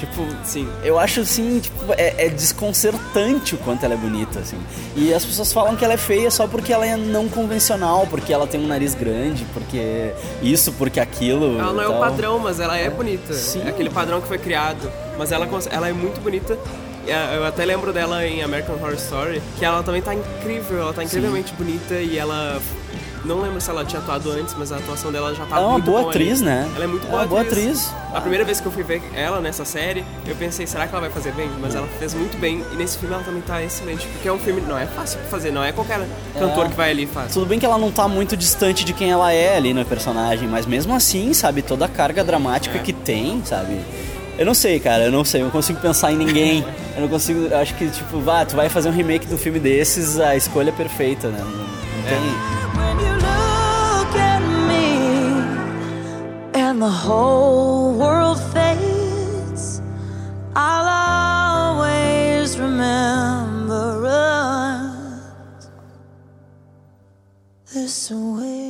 Tipo, 0.00 0.26
Sim. 0.44 0.66
eu 0.82 0.98
acho 0.98 1.20
assim, 1.20 1.60
tipo, 1.60 1.92
é, 1.92 2.26
é 2.26 2.28
desconcertante 2.30 3.54
o 3.54 3.58
quanto 3.58 3.84
ela 3.84 3.92
é 3.92 3.96
bonita, 3.98 4.38
assim. 4.40 4.56
E 4.96 5.12
as 5.12 5.24
pessoas 5.26 5.52
falam 5.52 5.76
que 5.76 5.84
ela 5.84 5.92
é 5.92 5.98
feia 5.98 6.30
só 6.30 6.46
porque 6.46 6.72
ela 6.72 6.86
é 6.86 6.96
não 6.96 7.28
convencional, 7.28 8.06
porque 8.08 8.32
ela 8.32 8.46
tem 8.46 8.58
um 8.58 8.66
nariz 8.66 8.94
grande, 8.94 9.44
porque 9.52 10.12
isso, 10.42 10.72
porque 10.72 10.98
aquilo. 10.98 11.58
Ela 11.60 11.72
não 11.74 11.82
é 11.82 11.86
o 11.86 11.90
tal. 11.92 12.00
padrão, 12.00 12.38
mas 12.38 12.58
ela 12.58 12.78
é 12.78 12.88
bonita. 12.88 13.34
Sim. 13.34 13.62
É 13.66 13.68
aquele 13.68 13.90
padrão 13.90 14.22
que 14.22 14.26
foi 14.26 14.38
criado. 14.38 14.90
Mas 15.18 15.32
ela, 15.32 15.46
ela 15.70 15.86
é 15.86 15.92
muito 15.92 16.18
bonita 16.22 16.56
É, 17.06 17.36
Eu 17.36 17.44
até 17.44 17.62
lembro 17.66 17.92
dela 17.92 18.26
em 18.26 18.42
American 18.42 18.76
Horror 18.76 18.94
Story, 18.94 19.42
que 19.58 19.64
ela 19.66 19.82
também 19.82 20.00
tá 20.00 20.14
incrível, 20.14 20.78
ela 20.80 20.94
tá 20.94 21.04
incrivelmente 21.04 21.52
bonita 21.52 21.94
e 21.94 22.16
ela. 22.16 22.58
Não 23.24 23.40
lembro 23.42 23.60
se 23.60 23.68
ela 23.68 23.84
tinha 23.84 24.00
atuado 24.00 24.30
antes, 24.32 24.54
mas 24.58 24.72
a 24.72 24.76
atuação 24.76 25.12
dela 25.12 25.34
já 25.34 25.44
tá 25.44 25.56
Ela 25.56 25.64
é 25.64 25.66
uma 25.66 25.72
muito 25.74 25.84
boa 25.84 26.00
boa 26.00 26.10
atriz, 26.10 26.38
ali. 26.40 26.44
né? 26.46 26.70
Ela 26.74 26.84
é 26.84 26.86
muito 26.86 27.06
É 27.06 27.10
boa 27.10 27.22
uma 27.22 27.28
boa 27.28 27.40
atriz. 27.42 27.58
atriz. 27.88 27.94
A 28.14 28.20
primeira 28.20 28.44
vez 28.46 28.60
que 28.60 28.66
eu 28.66 28.72
fui 28.72 28.82
ver 28.82 29.02
ela 29.14 29.40
nessa 29.40 29.64
série, 29.64 30.04
eu 30.26 30.34
pensei, 30.36 30.66
será 30.66 30.86
que 30.86 30.92
ela 30.94 31.02
vai 31.02 31.10
fazer 31.10 31.32
bem? 31.32 31.50
Mas 31.60 31.74
ela 31.74 31.86
fez 31.98 32.14
muito 32.14 32.38
bem 32.38 32.64
e 32.72 32.76
nesse 32.76 32.96
filme 32.98 33.14
ela 33.14 33.22
também 33.22 33.42
tá 33.42 33.62
excelente, 33.62 34.06
porque 34.06 34.26
é 34.26 34.32
um 34.32 34.38
filme, 34.38 34.62
não 34.62 34.78
é 34.78 34.86
fácil 34.86 35.20
de 35.20 35.26
fazer, 35.28 35.50
não 35.52 35.62
é 35.62 35.70
qualquer 35.70 36.00
cantor 36.38 36.68
que 36.70 36.74
vai 36.76 36.90
ali 36.92 37.02
e 37.04 37.06
faz. 37.06 37.34
Tudo 37.34 37.44
bem 37.46 37.58
que 37.58 37.66
ela 37.66 37.76
não 37.78 37.90
tá 37.92 38.08
muito 38.08 38.36
distante 38.36 38.84
de 38.84 38.94
quem 38.94 39.10
ela 39.10 39.30
é 39.32 39.56
ali 39.56 39.74
no 39.74 39.84
personagem, 39.84 40.48
mas 40.48 40.64
mesmo 40.64 40.94
assim, 40.94 41.34
sabe, 41.34 41.60
toda 41.60 41.84
a 41.84 41.88
carga 41.88 42.24
dramática 42.24 42.78
É. 42.78 42.80
que 42.80 42.92
tem, 42.94 43.42
sabe? 43.44 43.80
Eu 44.38 44.46
não 44.46 44.54
sei, 44.54 44.80
cara, 44.80 45.04
eu 45.04 45.12
não 45.12 45.22
sei, 45.26 45.42
eu 45.42 45.44
não 45.44 45.50
consigo 45.50 45.78
pensar 45.80 46.10
em 46.10 46.16
ninguém. 46.16 46.64
eu 46.96 47.02
não 47.02 47.08
consigo, 47.08 47.40
eu 47.50 47.58
acho 47.58 47.74
que, 47.74 47.86
tipo, 47.90 48.18
vá, 48.20 48.46
tu 48.46 48.56
vai 48.56 48.70
fazer 48.70 48.88
um 48.88 48.92
remake 48.92 49.26
do 49.26 49.36
filme 49.36 49.58
desses, 49.60 50.18
a 50.18 50.34
escolha 50.34 50.70
é 50.70 50.72
perfeita, 50.72 51.28
né? 51.28 51.38
Não, 51.38 51.50
não 51.50 52.02
tem. 52.08 52.69
And 56.80 56.88
the 56.88 56.96
whole 56.96 57.92
world 57.92 58.40
fades, 58.54 59.82
I'll 60.56 61.76
always 61.76 62.58
remember 62.58 64.06
us 64.06 65.68
this 67.74 68.10
way. 68.10 68.69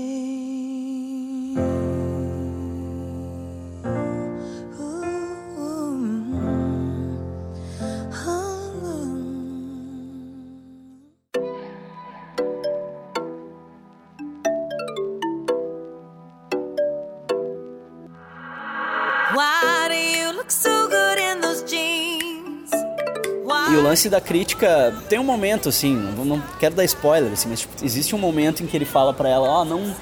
Lance 23.90 24.09
da 24.09 24.20
crítica 24.20 24.94
tem 25.09 25.18
um 25.18 25.25
momento, 25.25 25.68
assim, 25.68 25.94
não, 25.94 26.25
não 26.25 26.42
quero 26.59 26.75
dar 26.75 26.85
spoiler, 26.85 27.32
assim, 27.32 27.49
mas 27.49 27.61
tipo, 27.61 27.85
existe 27.85 28.14
um 28.14 28.18
momento 28.18 28.62
em 28.62 28.66
que 28.66 28.76
ele 28.76 28.85
fala 28.85 29.12
pra 29.12 29.28
ela, 29.28 29.49
ó, 29.49 29.64
não, 29.64 29.94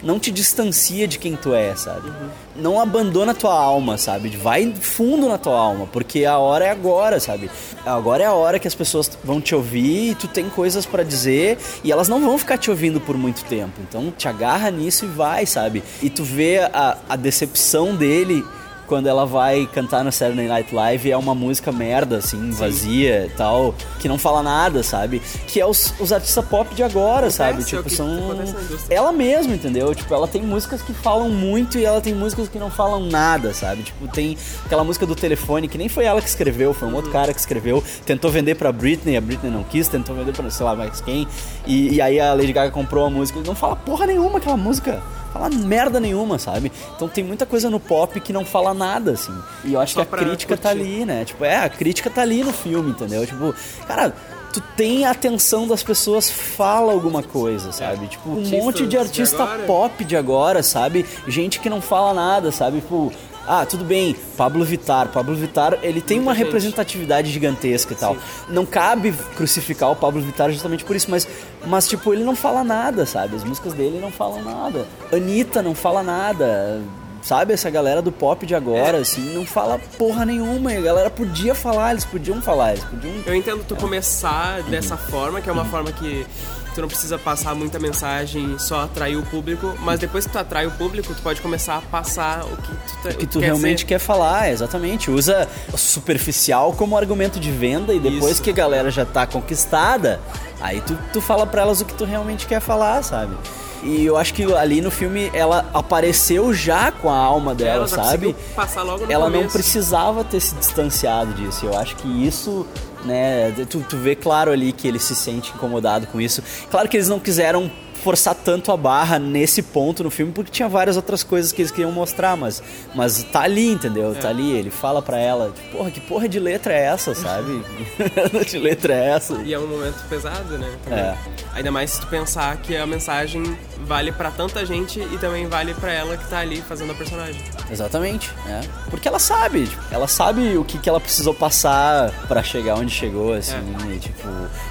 não 0.00 0.18
te 0.18 0.30
distancia 0.30 1.08
de 1.08 1.18
quem 1.18 1.34
tu 1.34 1.52
é, 1.52 1.74
sabe? 1.74 2.12
Não 2.54 2.80
abandona 2.80 3.34
tua 3.34 3.52
alma, 3.52 3.98
sabe? 3.98 4.28
Vai 4.30 4.72
fundo 4.74 5.28
na 5.28 5.38
tua 5.38 5.58
alma, 5.58 5.88
porque 5.92 6.24
a 6.24 6.38
hora 6.38 6.66
é 6.66 6.70
agora, 6.70 7.18
sabe? 7.18 7.50
Agora 7.84 8.22
é 8.22 8.26
a 8.26 8.32
hora 8.32 8.60
que 8.60 8.68
as 8.68 8.74
pessoas 8.74 9.10
vão 9.24 9.40
te 9.40 9.54
ouvir 9.54 10.10
e 10.10 10.14
tu 10.14 10.28
tem 10.28 10.48
coisas 10.48 10.86
pra 10.86 11.02
dizer 11.02 11.58
e 11.82 11.90
elas 11.90 12.08
não 12.08 12.20
vão 12.20 12.38
ficar 12.38 12.58
te 12.58 12.70
ouvindo 12.70 13.00
por 13.00 13.16
muito 13.16 13.44
tempo. 13.44 13.80
Então 13.80 14.12
te 14.16 14.28
agarra 14.28 14.70
nisso 14.70 15.04
e 15.04 15.08
vai, 15.08 15.46
sabe? 15.46 15.82
E 16.00 16.08
tu 16.08 16.22
vê 16.22 16.58
a, 16.58 16.96
a 17.08 17.16
decepção 17.16 17.94
dele 17.94 18.44
quando 18.92 19.06
ela 19.06 19.24
vai 19.24 19.66
cantar 19.72 20.04
no 20.04 20.12
Saturday 20.12 20.46
Night 20.46 20.74
Live 20.74 21.10
é 21.10 21.16
uma 21.16 21.34
música 21.34 21.72
merda, 21.72 22.18
assim, 22.18 22.50
vazia 22.50 23.24
e 23.24 23.30
tal, 23.30 23.74
que 23.98 24.06
não 24.06 24.18
fala 24.18 24.42
nada, 24.42 24.82
sabe? 24.82 25.22
Que 25.46 25.58
é 25.62 25.64
os, 25.66 25.94
os 25.98 26.12
artistas 26.12 26.44
pop 26.44 26.74
de 26.74 26.82
agora, 26.82 27.30
sabe? 27.30 27.62
é 27.62 27.64
Tipo, 27.64 27.88
são. 27.88 28.32
acontece. 28.32 28.54
Ela 28.90 29.10
mesma, 29.10 29.54
entendeu? 29.54 29.94
Tipo, 29.94 30.12
ela 30.12 30.28
tem 30.28 30.42
músicas 30.42 30.82
que 30.82 30.92
falam 30.92 31.30
muito 31.30 31.78
e 31.78 31.86
ela 31.86 32.02
tem 32.02 32.12
músicas 32.14 32.50
que 32.50 32.58
não 32.58 32.70
falam 32.70 33.06
nada, 33.06 33.54
sabe? 33.54 33.82
Tipo, 33.82 34.06
tem 34.08 34.36
aquela 34.66 34.84
música 34.84 35.06
do 35.06 35.14
telefone 35.14 35.68
que 35.68 35.78
nem 35.78 35.88
foi 35.88 36.04
ela 36.04 36.20
que 36.20 36.28
escreveu, 36.28 36.74
foi 36.74 36.86
um 36.86 36.90
Uhum. 36.90 36.96
outro 36.98 37.10
cara 37.10 37.32
que 37.32 37.40
escreveu. 37.40 37.82
Tentou 38.04 38.30
vender 38.30 38.56
pra 38.56 38.70
Britney, 38.70 39.16
a 39.16 39.22
Britney 39.22 39.50
não 39.50 39.64
quis, 39.64 39.88
tentou 39.88 40.14
vender 40.14 40.32
pra 40.36 40.50
sei 40.50 40.66
lá 40.66 40.76
mais 40.76 41.00
quem. 41.00 41.26
E, 41.66 41.94
e 41.94 42.02
aí 42.02 42.20
a 42.20 42.34
Lady 42.34 42.52
Gaga 42.52 42.70
comprou 42.70 43.06
a 43.06 43.10
música. 43.10 43.40
Não 43.46 43.54
fala 43.54 43.74
porra 43.74 44.06
nenhuma 44.06 44.36
aquela 44.36 44.58
música 44.58 45.00
fala 45.32 45.48
merda 45.50 45.98
nenhuma, 45.98 46.38
sabe? 46.38 46.70
Então 46.94 47.08
tem 47.08 47.24
muita 47.24 47.46
coisa 47.46 47.70
no 47.70 47.80
pop 47.80 48.20
que 48.20 48.32
não 48.32 48.44
fala 48.44 48.74
nada, 48.74 49.12
assim. 49.12 49.32
E 49.64 49.72
eu 49.74 49.80
acho 49.80 49.94
Só 49.94 50.04
que 50.04 50.14
a 50.14 50.18
crítica 50.18 50.56
tá 50.56 50.70
curtir. 50.70 50.84
ali, 50.84 51.04
né? 51.04 51.24
Tipo, 51.24 51.44
é, 51.44 51.56
a 51.58 51.68
crítica 51.68 52.10
tá 52.10 52.22
ali 52.22 52.44
no 52.44 52.52
filme, 52.52 52.90
entendeu? 52.90 53.26
Tipo, 53.26 53.54
cara. 53.86 54.14
Tu 54.52 54.60
tem 54.76 55.06
a 55.06 55.12
atenção 55.12 55.66
das 55.66 55.82
pessoas, 55.82 56.30
fala 56.30 56.92
alguma 56.92 57.22
coisa, 57.22 57.72
sabe? 57.72 58.06
Tipo, 58.06 58.28
um 58.28 58.36
Artistas 58.36 58.62
monte 58.62 58.82
de 58.82 58.88
de 58.88 58.98
artista 58.98 59.42
agora. 59.42 59.62
pop 59.62 60.04
de 60.04 60.14
agora, 60.14 60.62
sabe? 60.62 61.06
Gente 61.26 61.58
que 61.58 61.70
não 61.70 61.80
fala 61.80 62.12
nada, 62.12 62.52
sabe? 62.52 62.82
Tipo, 62.82 63.10
ah, 63.46 63.66
tudo 63.66 63.84
bem, 63.84 64.16
Pablo 64.36 64.64
Vittar. 64.64 65.08
Pablo 65.08 65.34
Vittar, 65.34 65.78
ele 65.82 66.00
tem 66.00 66.18
uma 66.20 66.34
gente. 66.34 66.44
representatividade 66.44 67.30
gigantesca 67.30 67.92
e 67.92 67.96
tal. 67.96 68.16
Não 68.48 68.64
cabe 68.64 69.12
crucificar 69.36 69.90
o 69.90 69.96
Pablo 69.96 70.20
Vittar 70.20 70.50
justamente 70.50 70.84
por 70.84 70.94
isso, 70.94 71.10
mas, 71.10 71.26
mas 71.66 71.88
tipo, 71.88 72.12
ele 72.12 72.24
não 72.24 72.36
fala 72.36 72.62
nada, 72.62 73.04
sabe? 73.04 73.36
As 73.36 73.44
músicas 73.44 73.72
dele 73.72 73.98
não 74.00 74.10
falam 74.10 74.42
nada. 74.42 74.86
Anitta 75.12 75.62
não 75.62 75.74
fala 75.74 76.02
nada. 76.02 76.82
Sabe, 77.22 77.52
essa 77.52 77.70
galera 77.70 78.02
do 78.02 78.10
pop 78.10 78.44
de 78.44 78.52
agora, 78.52 78.98
assim, 78.98 79.32
não 79.32 79.46
fala 79.46 79.78
porra 79.96 80.26
nenhuma. 80.26 80.72
E 80.72 80.76
a 80.76 80.80
galera 80.80 81.08
podia 81.08 81.54
falar, 81.54 81.92
eles 81.92 82.04
podiam 82.04 82.42
falar, 82.42 82.72
eles 82.72 82.84
podiam. 82.84 83.14
Eu 83.24 83.34
entendo 83.36 83.64
tu 83.64 83.76
começar 83.76 84.60
dessa 84.64 84.96
forma, 84.96 85.40
que 85.40 85.48
é 85.48 85.52
uma 85.52 85.64
forma 85.64 85.92
que 85.92 86.26
tu 86.74 86.80
não 86.80 86.88
precisa 86.88 87.18
passar 87.18 87.54
muita 87.54 87.78
mensagem, 87.78 88.58
só 88.58 88.82
atrair 88.82 89.16
o 89.16 89.22
público, 89.22 89.74
mas 89.80 90.00
depois 90.00 90.26
que 90.26 90.32
tu 90.32 90.38
atrai 90.38 90.66
o 90.66 90.70
público, 90.72 91.12
tu 91.14 91.22
pode 91.22 91.40
começar 91.40 91.76
a 91.76 91.80
passar 91.80 92.44
o 92.44 92.56
que 92.56 92.68
tu, 92.72 93.08
te- 93.08 93.16
que 93.16 93.26
tu 93.26 93.38
quer 93.40 93.46
realmente 93.46 93.80
ser. 93.80 93.86
quer 93.86 93.98
falar, 93.98 94.50
exatamente. 94.50 95.10
Usa 95.10 95.48
o 95.72 95.76
superficial 95.78 96.72
como 96.72 96.96
argumento 96.96 97.38
de 97.38 97.50
venda 97.50 97.92
e 97.94 98.00
depois 98.00 98.32
Isso. 98.34 98.42
que 98.42 98.50
a 98.50 98.54
galera 98.54 98.90
já 98.90 99.04
tá 99.04 99.26
conquistada, 99.26 100.20
aí 100.60 100.80
tu, 100.80 100.98
tu 101.12 101.20
fala 101.20 101.46
pra 101.46 101.62
elas 101.62 101.80
o 101.80 101.84
que 101.84 101.94
tu 101.94 102.04
realmente 102.04 102.46
quer 102.46 102.60
falar, 102.60 103.02
sabe? 103.02 103.36
E 103.84 104.04
eu 104.06 104.16
acho 104.16 104.32
que 104.32 104.44
ali 104.54 104.80
no 104.80 104.92
filme 104.92 105.28
ela 105.34 105.68
apareceu 105.74 106.54
já 106.54 106.92
com 106.92 107.10
a 107.10 107.16
alma 107.16 107.52
dela, 107.52 107.78
Ela 107.78 107.88
sabe? 107.88 108.36
passar 108.54 108.82
logo 108.84 109.06
no 109.06 109.10
ela 109.12 109.24
não 109.28 109.38
começo. 109.38 109.52
precisava 109.54 110.22
ter 110.22 110.38
se 110.38 110.54
distanciado 110.54 111.32
disso. 111.34 111.66
Eu 111.66 111.76
acho 111.76 111.96
que 111.96 112.06
isso, 112.24 112.64
né, 113.04 113.52
tu, 113.68 113.80
tu 113.88 113.96
vê 113.96 114.14
claro 114.14 114.50
ali 114.50 114.72
que 114.72 114.86
ele 114.86 114.98
se 114.98 115.14
sente 115.14 115.52
incomodado 115.54 116.06
com 116.06 116.20
isso. 116.20 116.42
Claro 116.70 116.88
que 116.88 116.96
eles 116.96 117.08
não 117.08 117.18
quiseram 117.18 117.70
forçar 118.02 118.34
tanto 118.34 118.72
a 118.72 118.76
barra 118.76 119.18
nesse 119.18 119.62
ponto 119.62 120.02
no 120.02 120.10
filme, 120.10 120.32
porque 120.32 120.50
tinha 120.50 120.68
várias 120.68 120.96
outras 120.96 121.22
coisas 121.22 121.52
que 121.52 121.62
eles 121.62 121.70
queriam 121.70 121.92
mostrar, 121.92 122.36
mas, 122.36 122.62
mas 122.94 123.22
tá 123.24 123.42
ali, 123.42 123.72
entendeu? 123.72 124.14
Tá 124.14 124.28
ali, 124.28 124.50
ele 124.52 124.70
fala 124.70 125.00
pra 125.00 125.18
ela, 125.18 125.52
porra, 125.70 125.90
que 125.90 126.00
porra 126.00 126.28
de 126.28 126.38
letra 126.38 126.72
é 126.72 126.84
essa, 126.84 127.14
sabe? 127.14 127.62
de 128.48 128.58
letra 128.58 128.92
é 128.94 129.10
essa? 129.10 129.34
E 129.44 129.54
é 129.54 129.58
um 129.58 129.66
momento 129.66 130.02
pesado, 130.08 130.58
né? 130.58 130.70
também. 130.84 130.98
É. 130.98 131.16
Ainda 131.54 131.70
mais 131.70 131.90
se 131.90 132.00
tu 132.00 132.06
pensar 132.06 132.56
que 132.56 132.76
a 132.76 132.86
mensagem 132.86 133.56
vale 133.84 134.10
pra 134.10 134.30
tanta 134.30 134.64
gente 134.64 135.00
e 135.00 135.18
também 135.18 135.46
vale 135.46 135.74
pra 135.74 135.92
ela 135.92 136.16
que 136.16 136.26
tá 136.28 136.38
ali 136.38 136.62
fazendo 136.62 136.92
a 136.92 136.94
personagem. 136.94 137.40
Exatamente, 137.70 138.30
né? 138.46 138.62
Porque 138.90 139.06
ela 139.06 139.18
sabe, 139.18 139.66
tipo, 139.66 139.82
ela 139.90 140.08
sabe 140.08 140.56
o 140.56 140.64
que, 140.64 140.78
que 140.78 140.88
ela 140.88 141.00
precisou 141.00 141.34
passar 141.34 142.10
pra 142.26 142.42
chegar 142.42 142.76
onde 142.76 142.92
chegou, 142.92 143.34
assim, 143.34 143.56
e, 143.94 143.98
tipo, 143.98 144.28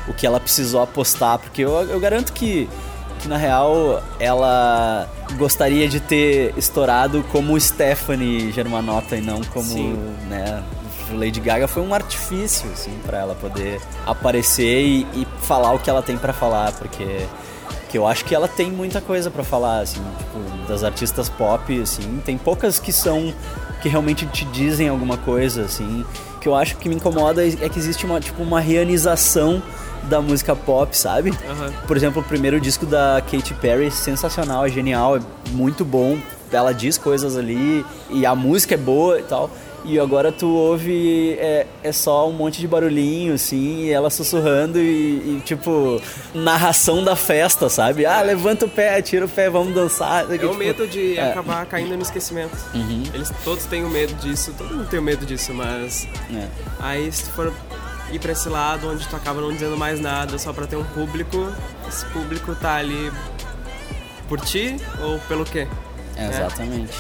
o 0.07 0.13
que 0.13 0.25
ela 0.25 0.39
precisou 0.39 0.81
apostar, 0.81 1.39
porque 1.39 1.61
eu, 1.61 1.71
eu 1.89 1.99
garanto 1.99 2.33
que, 2.33 2.67
que 3.21 3.27
na 3.27 3.37
real 3.37 4.01
ela 4.19 5.07
gostaria 5.37 5.87
de 5.87 5.99
ter 5.99 6.53
estourado 6.57 7.23
como 7.31 7.59
Stephanie 7.59 8.51
Germanotta 8.51 9.15
e 9.15 9.21
não 9.21 9.41
como, 9.43 9.65
Sim. 9.65 9.93
né? 10.27 10.63
Lady 11.13 11.39
Gaga 11.39 11.67
foi 11.67 11.83
um 11.83 11.93
artifício, 11.93 12.69
assim, 12.71 12.91
pra 13.05 13.19
ela 13.19 13.35
poder 13.35 13.81
aparecer 14.05 14.81
e, 14.81 15.01
e 15.13 15.27
falar 15.41 15.73
o 15.73 15.79
que 15.79 15.89
ela 15.89 16.01
tem 16.01 16.17
pra 16.17 16.31
falar, 16.33 16.71
porque 16.73 17.25
que 17.89 17.97
eu 17.97 18.07
acho 18.07 18.23
que 18.23 18.33
ela 18.33 18.47
tem 18.47 18.71
muita 18.71 19.01
coisa 19.01 19.29
pra 19.29 19.43
falar, 19.43 19.81
assim, 19.81 20.01
tipo, 20.17 20.67
das 20.67 20.81
artistas 20.81 21.27
pop, 21.27 21.81
assim, 21.81 22.21
tem 22.23 22.37
poucas 22.37 22.79
que 22.79 22.93
são 22.93 23.33
que 23.81 23.89
realmente 23.89 24.25
te 24.27 24.45
dizem 24.45 24.87
alguma 24.87 25.17
coisa, 25.17 25.63
assim. 25.63 26.05
Que 26.39 26.47
eu 26.47 26.55
acho 26.55 26.77
que 26.77 26.87
me 26.87 26.95
incomoda 26.95 27.45
é 27.45 27.67
que 27.67 27.77
existe 27.77 28.05
uma 28.05 28.19
tipo 28.19 28.41
uma 28.41 28.59
reanização 28.61 29.61
da 30.03 30.21
música 30.21 30.55
pop, 30.55 30.95
sabe? 30.97 31.31
Aham. 31.49 31.71
Por 31.87 31.95
exemplo, 31.97 32.21
o 32.21 32.25
primeiro 32.25 32.59
disco 32.59 32.85
da 32.85 33.21
Katy 33.29 33.53
Perry, 33.55 33.91
sensacional, 33.91 34.65
é 34.65 34.69
genial, 34.69 35.17
é 35.17 35.21
muito 35.51 35.83
bom. 35.85 36.17
Ela 36.51 36.73
diz 36.73 36.97
coisas 36.97 37.37
ali 37.37 37.85
e 38.09 38.25
a 38.25 38.35
música 38.35 38.73
é 38.75 38.77
boa 38.77 39.19
e 39.19 39.23
tal. 39.23 39.49
E 39.83 39.99
agora 39.99 40.31
tu 40.31 40.47
ouve 40.47 41.35
é, 41.39 41.65
é 41.81 41.91
só 41.91 42.29
um 42.29 42.33
monte 42.33 42.59
de 42.61 42.67
barulhinho, 42.67 43.33
assim, 43.33 43.85
e 43.85 43.89
ela 43.91 44.11
sussurrando 44.11 44.77
e, 44.77 44.81
e, 45.37 45.41
tipo, 45.43 45.99
narração 46.35 47.03
da 47.03 47.15
festa, 47.15 47.67
sabe? 47.67 48.05
Ah, 48.05 48.21
levanta 48.21 48.65
o 48.65 48.69
pé, 48.69 49.01
tira 49.01 49.25
o 49.25 49.29
pé, 49.29 49.49
vamos 49.49 49.73
dançar. 49.73 50.25
É 50.31 50.45
o 50.45 50.53
medo 50.53 50.87
de 50.87 51.17
é. 51.17 51.31
acabar 51.31 51.65
caindo 51.65 51.95
no 51.95 52.01
esquecimento. 52.03 52.55
Uhum. 52.75 53.03
Eles 53.11 53.33
todos 53.43 53.65
têm 53.65 53.83
o 53.83 53.89
medo 53.89 54.13
disso, 54.15 54.53
todo 54.55 54.71
mundo 54.71 54.87
tem 54.87 54.99
o 54.99 55.03
medo 55.03 55.25
disso, 55.25 55.51
mas 55.51 56.07
É. 56.31 56.47
aí 56.79 57.11
se 57.11 57.23
tu 57.23 57.31
for 57.31 57.51
ir 58.11 58.19
para 58.19 58.31
esse 58.31 58.49
lado 58.49 58.89
onde 58.89 59.07
tu 59.07 59.15
acaba 59.15 59.41
não 59.41 59.51
dizendo 59.51 59.77
mais 59.77 59.99
nada 59.99 60.37
só 60.37 60.51
para 60.53 60.67
ter 60.67 60.75
um 60.75 60.83
público. 60.83 61.37
Esse 61.87 62.05
público 62.07 62.53
tá 62.55 62.75
ali 62.75 63.11
por 64.27 64.39
ti 64.41 64.75
ou 65.01 65.19
pelo 65.21 65.45
quê? 65.45 65.67
É, 66.15 66.27
exatamente. 66.27 66.93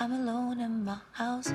I'm 0.00 0.12
alone 0.12 0.60
in 0.60 0.84
my 0.84 0.96
house. 1.12 1.54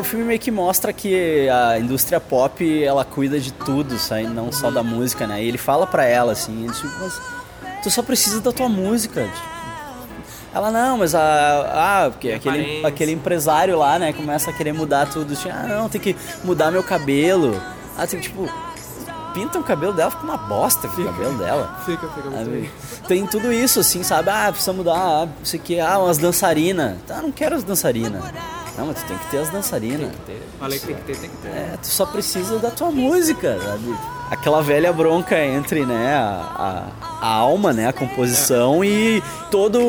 O 0.00 0.04
filme 0.04 0.24
meio 0.24 0.40
que 0.40 0.50
mostra 0.50 0.92
que 0.92 1.48
a 1.48 1.78
indústria 1.78 2.18
pop, 2.18 2.82
ela 2.82 3.04
cuida 3.04 3.38
de 3.38 3.52
tudo, 3.52 3.98
sabe? 3.98 4.26
não 4.26 4.50
só 4.50 4.70
da 4.70 4.82
música, 4.82 5.26
né? 5.26 5.42
E 5.42 5.48
ele 5.48 5.58
fala 5.58 5.86
pra 5.86 6.04
ela, 6.04 6.32
assim, 6.32 6.64
ele, 6.64 6.72
tipo, 6.72 6.88
mas 7.00 7.20
tu 7.82 7.90
só 7.90 8.02
precisa 8.02 8.40
da 8.40 8.52
tua 8.52 8.68
música. 8.68 9.22
tipo. 9.22 9.50
Ela, 10.52 10.72
não, 10.72 10.98
mas 10.98 11.14
a. 11.14 11.20
Ah, 11.22 12.10
porque 12.10 12.32
aquele, 12.32 12.84
aquele 12.84 13.12
empresário 13.12 13.78
lá, 13.78 13.98
né, 13.98 14.12
começa 14.12 14.50
a 14.50 14.52
querer 14.52 14.72
mudar 14.72 15.06
tudo. 15.08 15.36
Tipo, 15.36 15.50
ah, 15.54 15.66
não, 15.68 15.88
tem 15.88 16.00
que 16.00 16.16
mudar 16.42 16.72
meu 16.72 16.82
cabelo. 16.82 17.60
Ah, 17.96 18.06
que, 18.06 18.18
tipo, 18.18 18.48
pinta 19.32 19.58
o 19.58 19.62
cabelo 19.62 19.92
dela, 19.92 20.10
fica 20.10 20.24
uma 20.24 20.36
bosta 20.36 20.88
o 20.88 21.04
cabelo 21.04 21.38
dela. 21.38 21.80
Fica, 21.86 22.08
fica 22.08 22.28
muito 22.28 22.44
Sabe? 22.44 22.50
bem. 22.50 22.70
Tem 23.06 23.26
tudo 23.26 23.52
isso, 23.52 23.78
assim, 23.78 24.02
sabe? 24.02 24.30
Ah, 24.30 24.48
precisa 24.50 24.72
mudar, 24.72 24.96
ah, 24.96 25.26
não 25.26 25.44
sei 25.44 25.60
o 25.60 25.62
que, 25.62 25.78
ah, 25.78 25.98
umas 25.98 26.18
dançarinas. 26.18 26.96
Tá, 27.06 27.22
não 27.22 27.30
quero 27.30 27.54
as 27.54 27.62
dançarinas. 27.62 28.22
Não, 28.80 28.86
mas 28.86 29.02
tu 29.02 29.06
tem 29.08 29.18
que 29.18 29.30
ter 29.30 29.38
as 29.38 29.50
dançarinas. 29.50 30.10
Falei 30.58 30.78
que 30.78 30.86
tem 30.86 30.96
que 30.96 31.02
ter, 31.02 31.16
tem 31.16 31.28
que 31.30 31.36
ter. 31.36 31.48
É, 31.48 31.76
tu 31.82 31.86
só 31.88 32.06
precisa 32.06 32.58
da 32.58 32.70
tua 32.70 32.90
música, 32.90 33.58
sabe? 33.62 33.94
Aquela 34.30 34.62
velha 34.62 34.90
bronca 34.92 35.38
entre, 35.44 35.84
né, 35.84 36.14
a, 36.14 36.88
a, 37.00 37.26
a 37.26 37.28
alma, 37.34 37.72
né, 37.74 37.88
a 37.88 37.92
composição 37.92 38.82
e 38.82 39.22
todos 39.50 39.82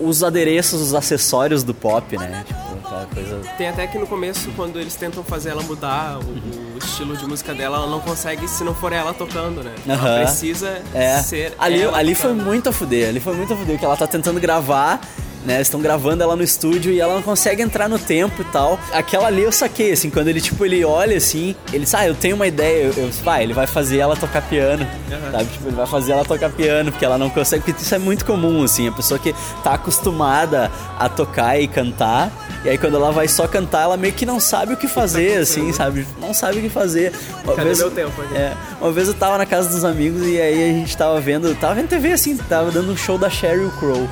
os 0.00 0.24
adereços, 0.24 0.80
os 0.80 0.94
acessórios 0.94 1.62
do 1.62 1.72
pop, 1.72 2.16
né? 2.18 2.42
Tipo, 2.46 2.60
aquela 2.84 3.06
coisa... 3.06 3.40
Tem 3.56 3.68
até 3.68 3.86
que 3.86 3.98
no 3.98 4.06
começo, 4.06 4.50
quando 4.56 4.80
eles 4.80 4.96
tentam 4.96 5.22
fazer 5.22 5.50
ela 5.50 5.62
mudar 5.62 6.18
o, 6.18 6.74
o 6.74 6.78
estilo 6.78 7.16
de 7.16 7.26
música 7.26 7.54
dela, 7.54 7.76
ela 7.76 7.86
não 7.86 8.00
consegue 8.00 8.48
se 8.48 8.64
não 8.64 8.74
for 8.74 8.92
ela 8.92 9.14
tocando, 9.14 9.62
né? 9.62 9.72
Aham. 9.88 10.08
Ela 10.08 10.24
precisa 10.24 10.82
É, 10.94 11.18
ser 11.18 11.54
ali, 11.58 11.84
ali 11.84 12.14
foi 12.14 12.32
muito 12.32 12.70
a 12.70 12.72
fuder, 12.72 13.10
ali 13.10 13.20
foi 13.20 13.36
muito 13.36 13.52
a 13.52 13.56
fuder, 13.56 13.78
que 13.78 13.84
ela 13.84 13.96
tá 13.96 14.06
tentando 14.06 14.40
gravar, 14.40 15.00
né, 15.44 15.60
estão 15.60 15.80
gravando 15.80 16.22
ela 16.22 16.36
no 16.36 16.42
estúdio 16.42 16.92
e 16.92 17.00
ela 17.00 17.14
não 17.14 17.22
consegue 17.22 17.62
entrar 17.62 17.88
no 17.88 17.98
tempo 17.98 18.42
e 18.42 18.44
tal. 18.46 18.78
Aquela 18.92 19.26
ali 19.26 19.42
eu 19.42 19.52
saquei, 19.52 19.92
assim, 19.92 20.10
quando 20.10 20.28
ele, 20.28 20.40
tipo, 20.40 20.64
ele 20.64 20.84
olha, 20.84 21.16
assim, 21.16 21.54
ele 21.72 21.84
diz, 21.84 21.94
ah, 21.94 22.06
eu 22.06 22.14
tenho 22.14 22.36
uma 22.36 22.46
ideia, 22.46 22.84
eu, 22.84 22.94
eu 22.96 23.10
ele 23.40 23.52
vai 23.52 23.66
fazer 23.66 23.98
ela 23.98 24.16
tocar 24.16 24.42
piano, 24.42 24.86
sabe, 25.30 25.44
tipo, 25.46 25.68
ele 25.68 25.76
vai 25.76 25.86
fazer 25.86 26.12
ela 26.12 26.24
tocar 26.24 26.50
piano, 26.50 26.90
porque 26.90 27.04
ela 27.04 27.18
não 27.18 27.30
consegue, 27.30 27.62
porque 27.64 27.80
isso 27.80 27.94
é 27.94 27.98
muito 27.98 28.24
comum, 28.24 28.62
assim, 28.62 28.88
a 28.88 28.92
pessoa 28.92 29.18
que 29.18 29.34
tá 29.62 29.74
acostumada 29.74 30.70
a 30.98 31.08
tocar 31.08 31.60
e 31.60 31.66
cantar, 31.66 32.30
e 32.64 32.68
aí 32.68 32.78
quando 32.78 32.96
ela 32.96 33.10
vai 33.10 33.26
só 33.26 33.46
cantar, 33.48 33.82
ela 33.82 33.96
meio 33.96 34.12
que 34.12 34.24
não 34.26 34.38
sabe 34.38 34.74
o 34.74 34.76
que 34.76 34.86
fazer, 34.86 35.38
assim, 35.38 35.72
sabe, 35.72 36.06
não 36.20 36.32
sabe 36.32 36.58
o 36.58 36.62
que 36.62 36.68
fazer. 36.68 37.12
Uma 37.44 37.54
Cadê 37.54 37.74
meu 37.74 37.90
tempo 37.90 38.22
aqui? 38.22 38.36
É, 38.36 38.54
uma 38.80 38.92
vez 38.92 39.08
eu 39.08 39.14
tava 39.14 39.38
na 39.38 39.46
casa 39.46 39.68
dos 39.68 39.84
amigos 39.84 40.26
e 40.26 40.40
aí 40.40 40.70
a 40.70 40.72
gente 40.74 40.96
tava 40.96 41.20
vendo, 41.20 41.54
tava 41.56 41.74
vendo 41.74 41.88
TV 41.88 42.12
assim, 42.12 42.36
tava 42.36 42.70
dando 42.70 42.92
um 42.92 42.96
show 42.96 43.18
da 43.18 43.28
Sheryl 43.28 43.70
Crow. 43.78 44.08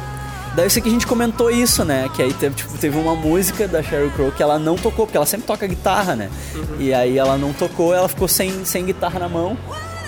Daí 0.54 0.66
eu 0.66 0.70
sei 0.70 0.82
que 0.82 0.88
a 0.88 0.92
gente 0.92 1.06
comentou 1.06 1.50
isso, 1.50 1.84
né? 1.84 2.08
Que 2.14 2.22
aí 2.22 2.32
teve, 2.34 2.56
tipo, 2.56 2.76
teve 2.76 2.98
uma 2.98 3.14
música 3.14 3.68
da 3.68 3.82
Sheryl 3.82 4.10
Crow 4.10 4.32
que 4.32 4.42
ela 4.42 4.58
não 4.58 4.76
tocou, 4.76 5.06
porque 5.06 5.16
ela 5.16 5.26
sempre 5.26 5.46
toca 5.46 5.66
guitarra, 5.66 6.16
né? 6.16 6.28
E 6.78 6.92
aí 6.92 7.16
ela 7.16 7.38
não 7.38 7.52
tocou, 7.52 7.94
ela 7.94 8.08
ficou 8.08 8.26
sem, 8.26 8.64
sem 8.64 8.84
guitarra 8.84 9.20
na 9.20 9.28
mão. 9.28 9.56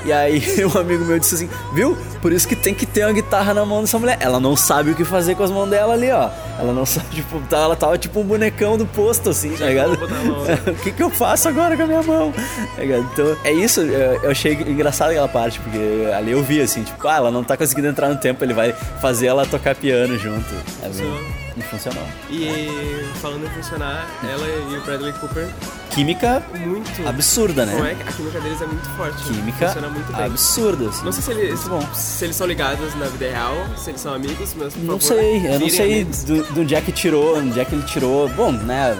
E 0.04 0.12
aí 0.12 0.42
um 0.64 0.78
amigo 0.78 1.04
meu 1.04 1.18
disse 1.18 1.34
assim, 1.34 1.50
viu? 1.72 1.96
Por 2.20 2.32
isso 2.32 2.46
que 2.46 2.54
tem 2.54 2.72
que 2.74 2.86
ter 2.86 3.04
uma 3.04 3.12
guitarra 3.12 3.52
na 3.52 3.64
mão 3.64 3.80
dessa 3.80 3.98
mulher. 3.98 4.16
Ela 4.20 4.38
não 4.38 4.56
sabe 4.56 4.92
o 4.92 4.94
que 4.94 5.04
fazer 5.04 5.34
com 5.34 5.42
as 5.42 5.50
mãos 5.50 5.68
dela 5.68 5.94
ali, 5.94 6.10
ó. 6.10 6.28
Ela 6.58 6.72
não 6.72 6.84
sabe, 6.86 7.06
tipo, 7.10 7.40
tá- 7.48 7.58
ela 7.58 7.76
tava 7.76 7.98
tipo 7.98 8.20
um 8.20 8.24
bonecão 8.24 8.76
do 8.78 8.86
posto, 8.86 9.30
assim, 9.30 9.50
tá 9.56 9.66
ligado? 9.66 9.96
né? 9.96 10.58
o 10.70 10.74
que, 10.74 10.92
que 10.92 11.02
eu 11.02 11.10
faço 11.10 11.48
agora 11.48 11.76
com 11.76 11.82
a 11.82 11.86
minha 11.86 12.02
mão? 12.02 12.32
Tá 12.76 12.82
ligado? 12.82 13.08
Então, 13.12 13.36
é 13.44 13.52
isso, 13.52 13.80
eu, 13.80 14.22
eu 14.22 14.30
achei 14.30 14.52
engraçado 14.54 15.10
aquela 15.10 15.28
parte, 15.28 15.58
porque 15.60 15.78
ali 16.14 16.32
eu 16.32 16.42
vi 16.42 16.60
assim, 16.60 16.82
tipo, 16.82 17.06
ah, 17.08 17.16
ela 17.16 17.30
não 17.30 17.42
tá 17.42 17.56
conseguindo 17.56 17.88
entrar 17.88 18.08
no 18.08 18.16
tempo, 18.16 18.44
ele 18.44 18.54
vai 18.54 18.72
fazer 19.00 19.26
ela 19.26 19.44
tocar 19.46 19.74
piano 19.74 20.16
junto. 20.18 20.54
É 20.82 20.88
bem, 20.88 21.12
Não 21.56 21.62
funcionou. 21.66 22.02
E 22.30 23.04
falando 23.20 23.44
em 23.46 23.50
funcionar, 23.50 24.06
ela 24.22 24.46
e 24.46 24.76
o 24.78 24.80
Bradley 24.82 25.12
Cooper, 25.14 25.48
Química 25.90 26.42
muito. 26.58 27.06
absurda, 27.06 27.66
Como 27.66 27.82
né? 27.82 27.92
é 27.92 27.94
que 27.94 28.08
a 28.08 28.12
química 28.12 28.40
deles 28.40 28.62
é 28.62 28.66
muito 28.66 28.88
forte. 28.96 29.22
Química 29.24 29.66
Funciona 29.66 29.88
muito 29.90 30.12
bem. 30.16 30.24
absurda, 30.24 30.88
assim. 30.88 31.04
Não 31.04 31.12
sei 31.12 31.22
se 31.22 31.30
eles, 31.32 31.68
bom. 31.68 31.94
se 31.94 32.24
eles 32.24 32.36
são 32.36 32.46
ligados 32.46 32.94
na 32.94 33.06
vida 33.06 33.28
real, 33.30 33.54
se 33.76 33.90
eles 33.90 34.00
são 34.00 34.14
amigos, 34.14 34.54
mas 34.56 34.72
por 34.72 34.82
Não 34.82 34.98
favor, 34.98 35.18
sei, 35.18 35.46
eu 35.46 35.60
não 35.60 35.68
sei 35.68 35.92
amigos. 36.02 36.24
do, 36.24 36.42
do 36.54 36.60
onde 36.62 36.74
é 36.74 36.80
que 36.80 36.92
tirou, 36.92 37.36
onde 37.38 37.60
é 37.60 37.64
que 37.66 37.74
ele 37.74 37.82
tirou. 37.84 38.26
Bom, 38.30 38.50
né? 38.52 38.98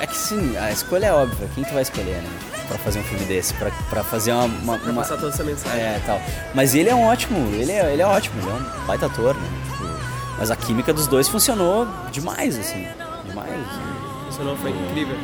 É 0.00 0.06
que 0.06 0.16
sim, 0.16 0.56
a 0.56 0.70
escolha 0.72 1.06
é 1.06 1.12
óbvia. 1.12 1.48
Quem 1.54 1.64
tu 1.64 1.72
vai 1.74 1.82
escolher, 1.82 2.22
né? 2.22 2.28
Pra 2.68 2.78
fazer 2.78 2.98
um 2.98 3.04
filme 3.04 3.24
desse, 3.26 3.52
pra, 3.54 3.70
pra 3.90 4.02
fazer 4.02 4.32
uma. 4.32 4.44
uma, 4.46 4.78
Pra 4.78 4.90
uma- 4.90 5.02
passar 5.02 5.16
toda 5.16 5.32
essa 5.32 5.44
mensagem. 5.44 5.78
É, 5.80 6.00
tal. 6.04 6.20
Mas 6.54 6.74
ele 6.74 6.88
é 6.88 6.94
um 6.94 7.04
ótimo, 7.04 7.38
ele 7.54 7.70
é, 7.72 7.92
ele 7.92 8.02
é 8.02 8.06
ótimo, 8.06 8.34
ele 8.40 8.50
é 8.50 8.54
um 8.54 8.86
baita 8.86 9.06
ator, 9.06 9.34
né? 9.36 9.48
Mas 10.38 10.50
a 10.50 10.56
química 10.56 10.92
dos 10.92 11.06
dois 11.06 11.28
funcionou 11.28 11.86
demais, 12.12 12.58
assim. 12.58 12.86
Demais. 13.26 13.66
Funcionou, 14.26 14.56
foi 14.56 14.70
incrível. 14.70 15.16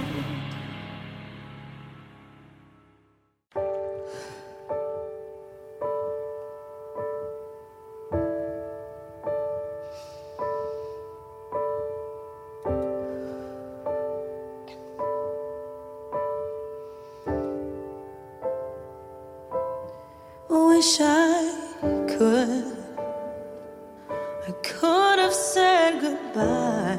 Said 26.35 26.99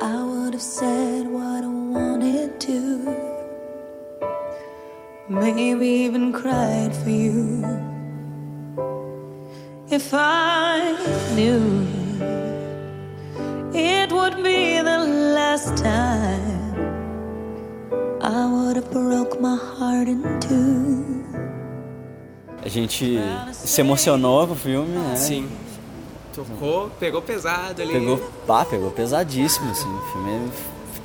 I 0.00 0.22
would 0.24 0.54
have 0.54 0.62
said 0.62 1.26
what 1.26 1.64
I 1.64 1.66
wanted 1.66 2.60
to. 2.60 3.16
Maybe 5.28 5.86
even 6.06 6.32
cried 6.32 6.94
for 6.94 7.10
you. 7.10 7.64
If 9.90 10.12
I 10.12 10.96
knew 11.34 11.86
it 13.74 14.12
would 14.12 14.36
be 14.42 14.80
the 14.80 14.98
last 15.34 15.76
time, 15.82 16.74
I 18.20 18.46
would 18.46 18.76
have 18.76 18.90
broke 18.90 19.40
my 19.40 19.56
heart 19.56 20.08
in 20.08 20.22
two. 20.40 21.04
A 22.64 22.68
gente 22.68 23.18
se 23.52 23.80
emocionou 23.80 24.46
com 24.46 24.52
o 24.52 24.56
filme, 24.56 24.90
né? 24.98 25.16
Sim. 25.16 25.48
Tocou, 26.44 26.90
pegou 27.00 27.22
pesado 27.22 27.82
ali. 27.82 27.92
Pegou, 27.92 28.18
pá, 28.46 28.64
pegou 28.64 28.90
pesadíssimo, 28.90 29.70
assim. 29.70 29.88
O 29.88 30.00
filme 30.12 30.50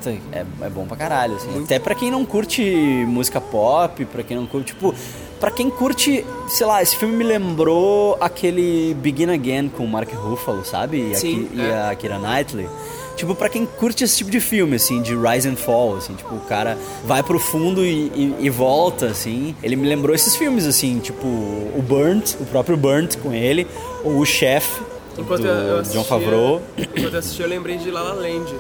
é, 0.06 0.40
é, 0.40 0.46
é 0.62 0.70
bom 0.70 0.86
pra 0.86 0.98
caralho, 0.98 1.36
assim. 1.36 1.64
Até 1.64 1.80
pra 1.80 1.96
quem 1.96 2.12
não 2.12 2.26
curte 2.26 2.62
música 3.08 3.40
pop, 3.40 4.04
pra 4.06 4.22
quem 4.24 4.36
não 4.38 4.46
curte, 4.46 4.74
tipo, 4.74 4.94
pra 5.40 5.50
quem 5.52 5.70
curte, 5.70 6.26
sei 6.50 6.68
lá, 6.68 6.82
esse 6.82 6.96
filme 6.98 7.16
me 7.16 7.24
lembrou 7.24 8.18
aquele 8.20 8.94
Begin 8.96 9.30
Again 9.30 9.70
com 9.70 9.84
o 9.86 9.88
Mark 9.88 10.12
Ruffalo, 10.14 10.64
sabe? 10.66 11.12
E, 11.12 11.16
Sim, 11.16 11.46
aqui- 11.46 11.58
e 11.58 11.62
é. 11.62 11.90
a 11.90 11.96
Kira 11.96 12.20
Knightley. 12.20 12.68
Tipo, 13.16 13.36
pra 13.36 13.48
quem 13.48 13.64
curte 13.64 14.04
esse 14.04 14.18
tipo 14.18 14.32
de 14.32 14.40
filme, 14.40 14.76
assim, 14.76 15.00
de 15.00 15.16
rise 15.16 15.48
and 15.48 15.56
fall, 15.56 15.98
assim, 15.98 16.16
tipo, 16.16 16.34
o 16.34 16.40
cara 16.42 16.76
vai 17.06 17.22
pro 17.22 17.38
fundo 17.40 17.86
e, 17.86 18.08
e- 18.08 18.36
e 18.40 18.50
volta, 18.50 19.06
assim. 19.06 19.56
Ele 19.62 19.76
me 19.76 19.88
lembrou 19.88 20.16
esses 20.16 20.36
filmes, 20.36 20.66
assim, 20.66 20.98
tipo, 20.98 21.28
o 21.28 21.84
Burnt, 21.88 22.34
o 22.42 22.46
próprio 22.46 22.76
Burnt 22.76 23.18
com 23.20 23.32
ele, 23.32 23.68
ou 24.04 24.18
o 24.18 24.26
Chef, 24.26 24.82
Enquanto 25.18 25.42
do 25.42 25.48
eu, 25.48 25.80
assistia, 25.80 26.02
John 26.02 26.08
Favreau. 26.08 26.62
Enquanto 26.78 27.14
eu 27.14 27.20
assisti, 27.20 27.42
eu 27.42 27.48
lembrei 27.48 27.78
de 27.78 27.92
La 27.92 28.02
La 28.02 28.14
Land. 28.14 28.56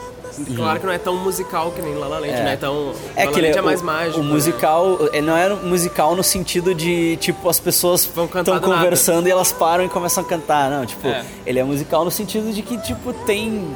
Claro 0.55 0.79
que 0.79 0.85
não 0.85 0.93
é 0.93 0.97
tão 0.97 1.15
musical 1.17 1.71
que 1.71 1.81
nem 1.81 1.95
La 1.95 2.07
La 2.07 2.19
Land, 2.19 2.33
É. 2.33 2.43
não 2.43 2.49
é 2.51 2.55
tão... 2.57 2.93
É 3.15 3.25
La 3.25 3.31
La 3.31 3.37
Land 3.37 3.57
é 3.57 3.61
o- 3.61 3.65
mais 3.65 3.81
mágico. 3.81 4.19
O 4.19 4.23
né? 4.23 4.29
musical 4.33 4.99
é, 5.13 5.21
não 5.21 5.35
era 5.37 5.53
um 5.53 5.67
musical 5.67 6.15
no 6.15 6.23
sentido 6.23 6.73
de, 6.75 7.17
tipo, 7.17 7.47
as 7.49 7.59
pessoas 7.59 8.01
estão 8.03 8.25
do 8.27 8.51
nada. 8.51 8.59
conversando 8.59 9.27
e 9.27 9.31
elas 9.31 9.51
param 9.51 9.83
e 9.85 9.89
começam 9.89 10.23
a 10.23 10.27
cantar. 10.27 10.69
Não, 10.69 10.85
tipo, 10.85 11.07
É. 11.07 11.23
ele 11.45 11.59
é 11.59 11.63
musical 11.63 12.03
no 12.05 12.11
sentido 12.11 12.51
de 12.53 12.61
que, 12.61 12.77
tipo, 12.77 13.13
tem 13.25 13.67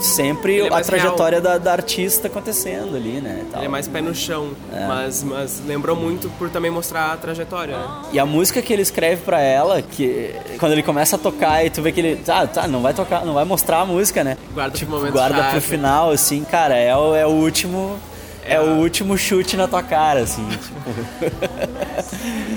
sempre 0.00 0.60
é 0.60 0.74
a 0.74 0.80
trajetória 0.80 1.40
da, 1.40 1.58
da 1.58 1.72
artista 1.72 2.26
acontecendo 2.28 2.96
ali, 2.96 3.20
né? 3.20 3.44
tal. 3.50 3.60
Ele 3.60 3.66
é 3.66 3.68
mais 3.68 3.86
pé 3.88 4.00
no 4.00 4.14
chão, 4.14 4.50
mas, 4.88 5.22
mas 5.22 5.62
lembrou 5.66 5.94
muito 5.96 6.28
por 6.38 6.50
também 6.50 6.70
mostrar 6.70 7.12
a 7.12 7.16
trajetória, 7.16 7.76
né? 7.76 7.84
E 8.12 8.18
a 8.18 8.26
música 8.26 8.60
que 8.62 8.72
ele 8.72 8.82
escreve 8.82 9.22
pra 9.22 9.40
ela, 9.40 9.80
que 9.82 10.34
quando 10.58 10.72
ele 10.72 10.82
começa 10.82 11.16
a 11.16 11.18
tocar 11.18 11.64
e 11.64 11.70
tu 11.70 11.82
vê 11.82 11.92
que 11.92 12.00
ele, 12.00 12.16
tá, 12.16 12.46
tá, 12.46 12.66
não 12.66 12.82
vai 12.82 12.92
tocar, 12.94 13.24
não 13.24 13.34
vai 13.34 13.44
mostrar 13.44 13.80
a 13.80 13.86
música, 13.86 14.24
né? 14.24 14.36
Guarda 14.52 14.76
tipo, 14.76 14.90
pro 14.90 14.98
momento 15.00 15.12
guarda 15.12 15.36
chave. 15.36 15.50
pro 15.52 15.60
final, 15.60 16.03
assim, 16.10 16.44
cara, 16.44 16.74
é 16.76 16.94
o, 16.96 17.14
é 17.14 17.26
o 17.26 17.30
último, 17.30 17.98
é, 18.44 18.60
o 18.60 18.76
último 18.80 19.16
chute 19.16 19.56
na 19.56 19.66
tua 19.68 19.82
cara, 19.82 20.20
assim, 20.20 20.46
tipo. 20.50 20.74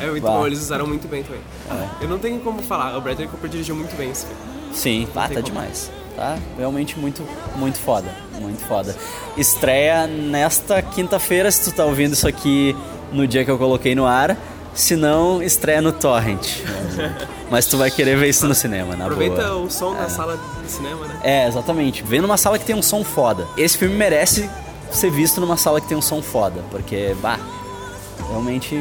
É 0.01 0.09
muito 0.09 0.23
Bah. 0.23 0.31
bom, 0.31 0.47
eles 0.47 0.59
usaram 0.59 0.85
muito 0.87 1.07
bem 1.07 1.23
também. 1.23 1.41
Eu 2.01 2.07
não 2.07 2.19
tenho 2.19 2.39
como 2.39 2.61
falar, 2.61 2.97
o 2.97 3.01
Bradley 3.01 3.27
Cooper 3.27 3.49
dirigiu 3.49 3.75
muito 3.75 3.95
bem 3.95 4.11
esse 4.11 4.25
filme. 4.25 4.41
Sim, 4.73 5.07
ah, 5.15 5.21
tá 5.21 5.27
como. 5.29 5.41
demais. 5.43 5.91
tá? 6.15 6.37
Realmente 6.57 6.97
muito, 6.99 7.23
muito 7.55 7.79
foda, 7.79 8.09
muito 8.39 8.63
foda. 8.65 8.95
Estreia 9.37 10.05
nesta 10.07 10.81
quinta-feira, 10.81 11.49
se 11.51 11.63
tu 11.63 11.75
tá 11.75 11.85
ouvindo 11.85 12.13
isso 12.13 12.27
aqui 12.27 12.75
no 13.11 13.25
dia 13.27 13.43
que 13.45 13.51
eu 13.51 13.57
coloquei 13.57 13.95
no 13.95 14.05
ar. 14.05 14.37
Se 14.77 14.95
não, 14.95 15.41
estreia 15.41 15.81
no 15.81 15.91
Torrent. 15.91 16.59
Mas 17.49 17.65
tu 17.65 17.77
vai 17.77 17.89
querer 17.89 18.15
ver 18.15 18.29
isso 18.29 18.47
no 18.47 18.53
cinema, 18.53 18.95
na 18.95 19.05
Aproveita 19.05 19.41
boa. 19.41 19.55
o 19.63 19.71
som 19.71 19.95
da 19.95 20.07
sala 20.07 20.37
de 20.63 20.71
cinema, 20.71 21.07
né? 21.07 21.19
É, 21.23 21.47
exatamente. 21.47 22.03
Vem 22.03 22.21
numa 22.21 22.37
sala 22.37 22.59
que 22.59 22.65
tem 22.65 22.75
um 22.75 22.81
som 22.83 23.03
foda. 23.03 23.47
Esse 23.57 23.75
filme 23.75 23.95
merece 23.95 24.47
ser 24.91 25.09
visto 25.09 25.41
numa 25.41 25.57
sala 25.57 25.81
que 25.81 25.87
tem 25.87 25.97
um 25.97 26.01
som 26.01 26.21
foda, 26.21 26.63
porque, 26.69 27.15
bah, 27.21 27.39
realmente 28.29 28.75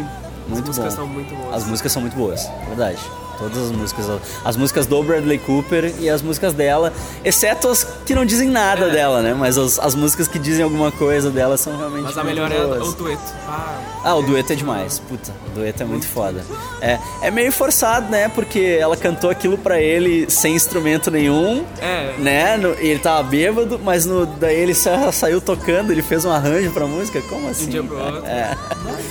muito 0.47 0.71
As 0.71 0.77
músicas 0.79 0.95
bom. 0.95 1.01
são 1.01 1.07
muito 1.07 1.35
boas. 1.35 1.55
As 1.55 1.65
músicas 1.65 1.93
são 1.93 2.03
muito 2.03 2.17
boas, 2.17 2.51
verdade. 2.67 2.99
Todas 3.39 3.59
as 3.59 3.71
músicas, 3.73 4.07
as 4.45 4.57
músicas 4.57 4.87
do 4.87 5.03
Bradley 5.03 5.39
Cooper 5.39 5.93
e 6.01 6.09
as 6.09 6.23
músicas 6.23 6.53
dela, 6.55 6.93
exceto 7.25 7.69
as 7.69 7.85
que 8.07 8.15
não 8.15 8.25
dizem 8.25 8.49
nada 8.49 8.87
É. 8.87 8.91
dela, 8.91 9.21
né? 9.23 9.35
Mas 9.39 9.59
as, 9.59 9.79
as 9.79 9.95
músicas 9.95 10.27
que 10.29 10.39
dizem 10.39 10.65
alguma 10.65 10.91
coisa 10.91 11.31
dela 11.31 11.57
são 11.57 11.77
realmente 11.77 12.05
Mas 12.05 12.17
a 12.19 12.25
melhor 12.25 12.51
é 12.51 12.59
boas. 12.59 12.89
o 12.89 12.93
dueto. 12.93 13.23
Ah, 13.49 13.79
Ah, 14.05 14.15
o 14.15 14.23
dueto 14.23 14.53
é 14.53 14.57
demais. 14.57 14.99
Puta, 15.01 15.33
o 15.49 15.51
dueto 15.59 15.83
é 15.83 15.87
muito 15.87 16.07
foda. 16.07 16.45
É, 16.81 16.99
é 17.23 17.31
meio 17.31 17.51
forçado, 17.53 18.11
né? 18.11 18.29
Porque 18.29 18.79
ela 18.81 18.97
cantou 18.97 19.29
aquilo 19.31 19.59
pra 19.59 19.81
ele 19.81 20.31
sem 20.31 20.55
instrumento 20.55 21.11
nenhum, 21.11 21.65
É. 21.81 22.15
né? 22.19 22.57
No- 22.57 22.75
e 22.81 22.89
ele 22.89 23.01
tava 23.01 23.23
bêbado, 23.25 23.79
mas 23.83 24.07
no, 24.07 24.25
daí 24.27 24.57
ele 24.57 24.75
sa- 24.75 25.11
saiu 25.13 25.41
tocando, 25.41 25.91
ele 25.91 26.03
fez 26.03 26.25
um 26.25 26.31
arranjo 26.31 26.71
pra 26.71 26.87
música. 26.87 27.21
Como 27.23 27.49
assim? 27.49 27.67
dia 27.69 27.83
pro 27.83 27.97
cara? 27.97 28.13
outro. 28.15 28.27
É. 28.31 28.57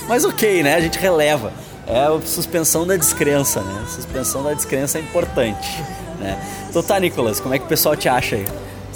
Mas 0.08 0.24
ok, 0.24 0.62
né? 0.62 0.74
A 0.74 0.80
gente 0.80 0.98
releva. 0.98 1.52
É 1.86 2.06
a 2.06 2.20
suspensão 2.20 2.86
da 2.86 2.96
descrença, 2.96 3.60
né? 3.60 3.84
Suspensão 3.88 4.42
da 4.42 4.52
descrença 4.52 4.98
é 4.98 5.00
importante, 5.00 5.82
né? 6.18 6.38
Então 6.68 6.82
tá, 6.82 6.98
Nicolas, 6.98 7.40
como 7.40 7.54
é 7.54 7.58
que 7.58 7.64
o 7.64 7.68
pessoal 7.68 7.96
te 7.96 8.08
acha 8.08 8.36
aí? 8.36 8.46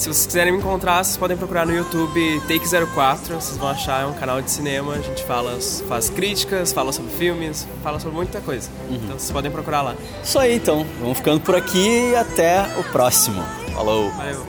Se 0.00 0.07
vocês 0.09 0.24
quiserem 0.24 0.50
me 0.50 0.59
encontrar, 0.59 1.05
vocês 1.05 1.18
podem 1.18 1.37
procurar 1.37 1.66
no 1.66 1.74
YouTube 1.74 2.40
Take04, 2.48 3.35
vocês 3.35 3.59
vão 3.59 3.68
achar, 3.68 4.03
é 4.05 4.07
um 4.07 4.14
canal 4.14 4.40
de 4.40 4.50
cinema, 4.50 4.94
a 4.94 4.98
gente 4.98 5.22
fala, 5.24 5.59
faz 5.87 6.09
críticas, 6.09 6.72
fala 6.72 6.90
sobre 6.90 7.11
filmes, 7.12 7.68
fala 7.83 8.00
sobre 8.00 8.16
muita 8.16 8.40
coisa. 8.40 8.70
Uhum. 8.88 8.96
Então 8.96 9.18
vocês 9.18 9.31
podem 9.31 9.50
procurar 9.50 9.83
lá. 9.83 9.94
Isso 10.24 10.38
aí, 10.38 10.57
então. 10.57 10.87
Vamos 11.00 11.18
ficando 11.18 11.40
por 11.40 11.55
aqui 11.55 12.12
e 12.12 12.16
até 12.16 12.62
o 12.79 12.85
próximo. 12.85 13.44
Falou! 13.74 14.11
Valeu! 14.12 14.42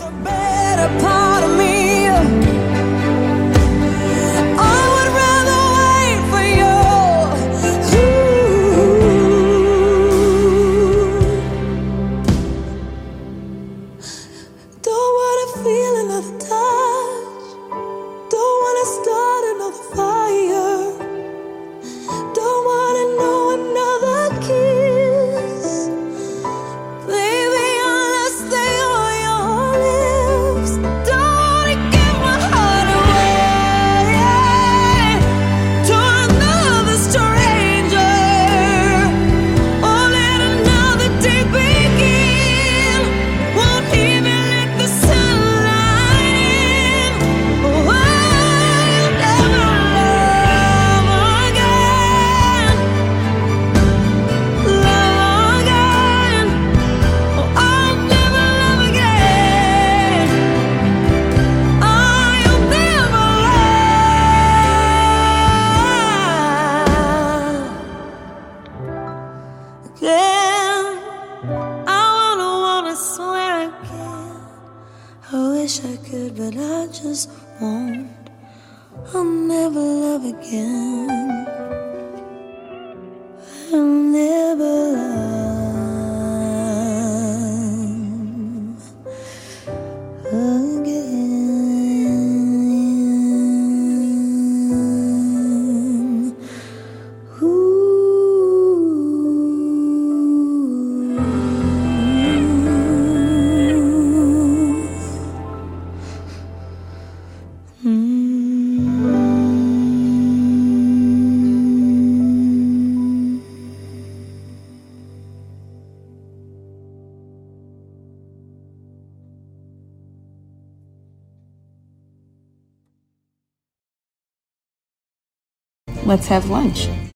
Let's 126.21 126.29
have 126.29 126.51
lunch. 126.51 126.87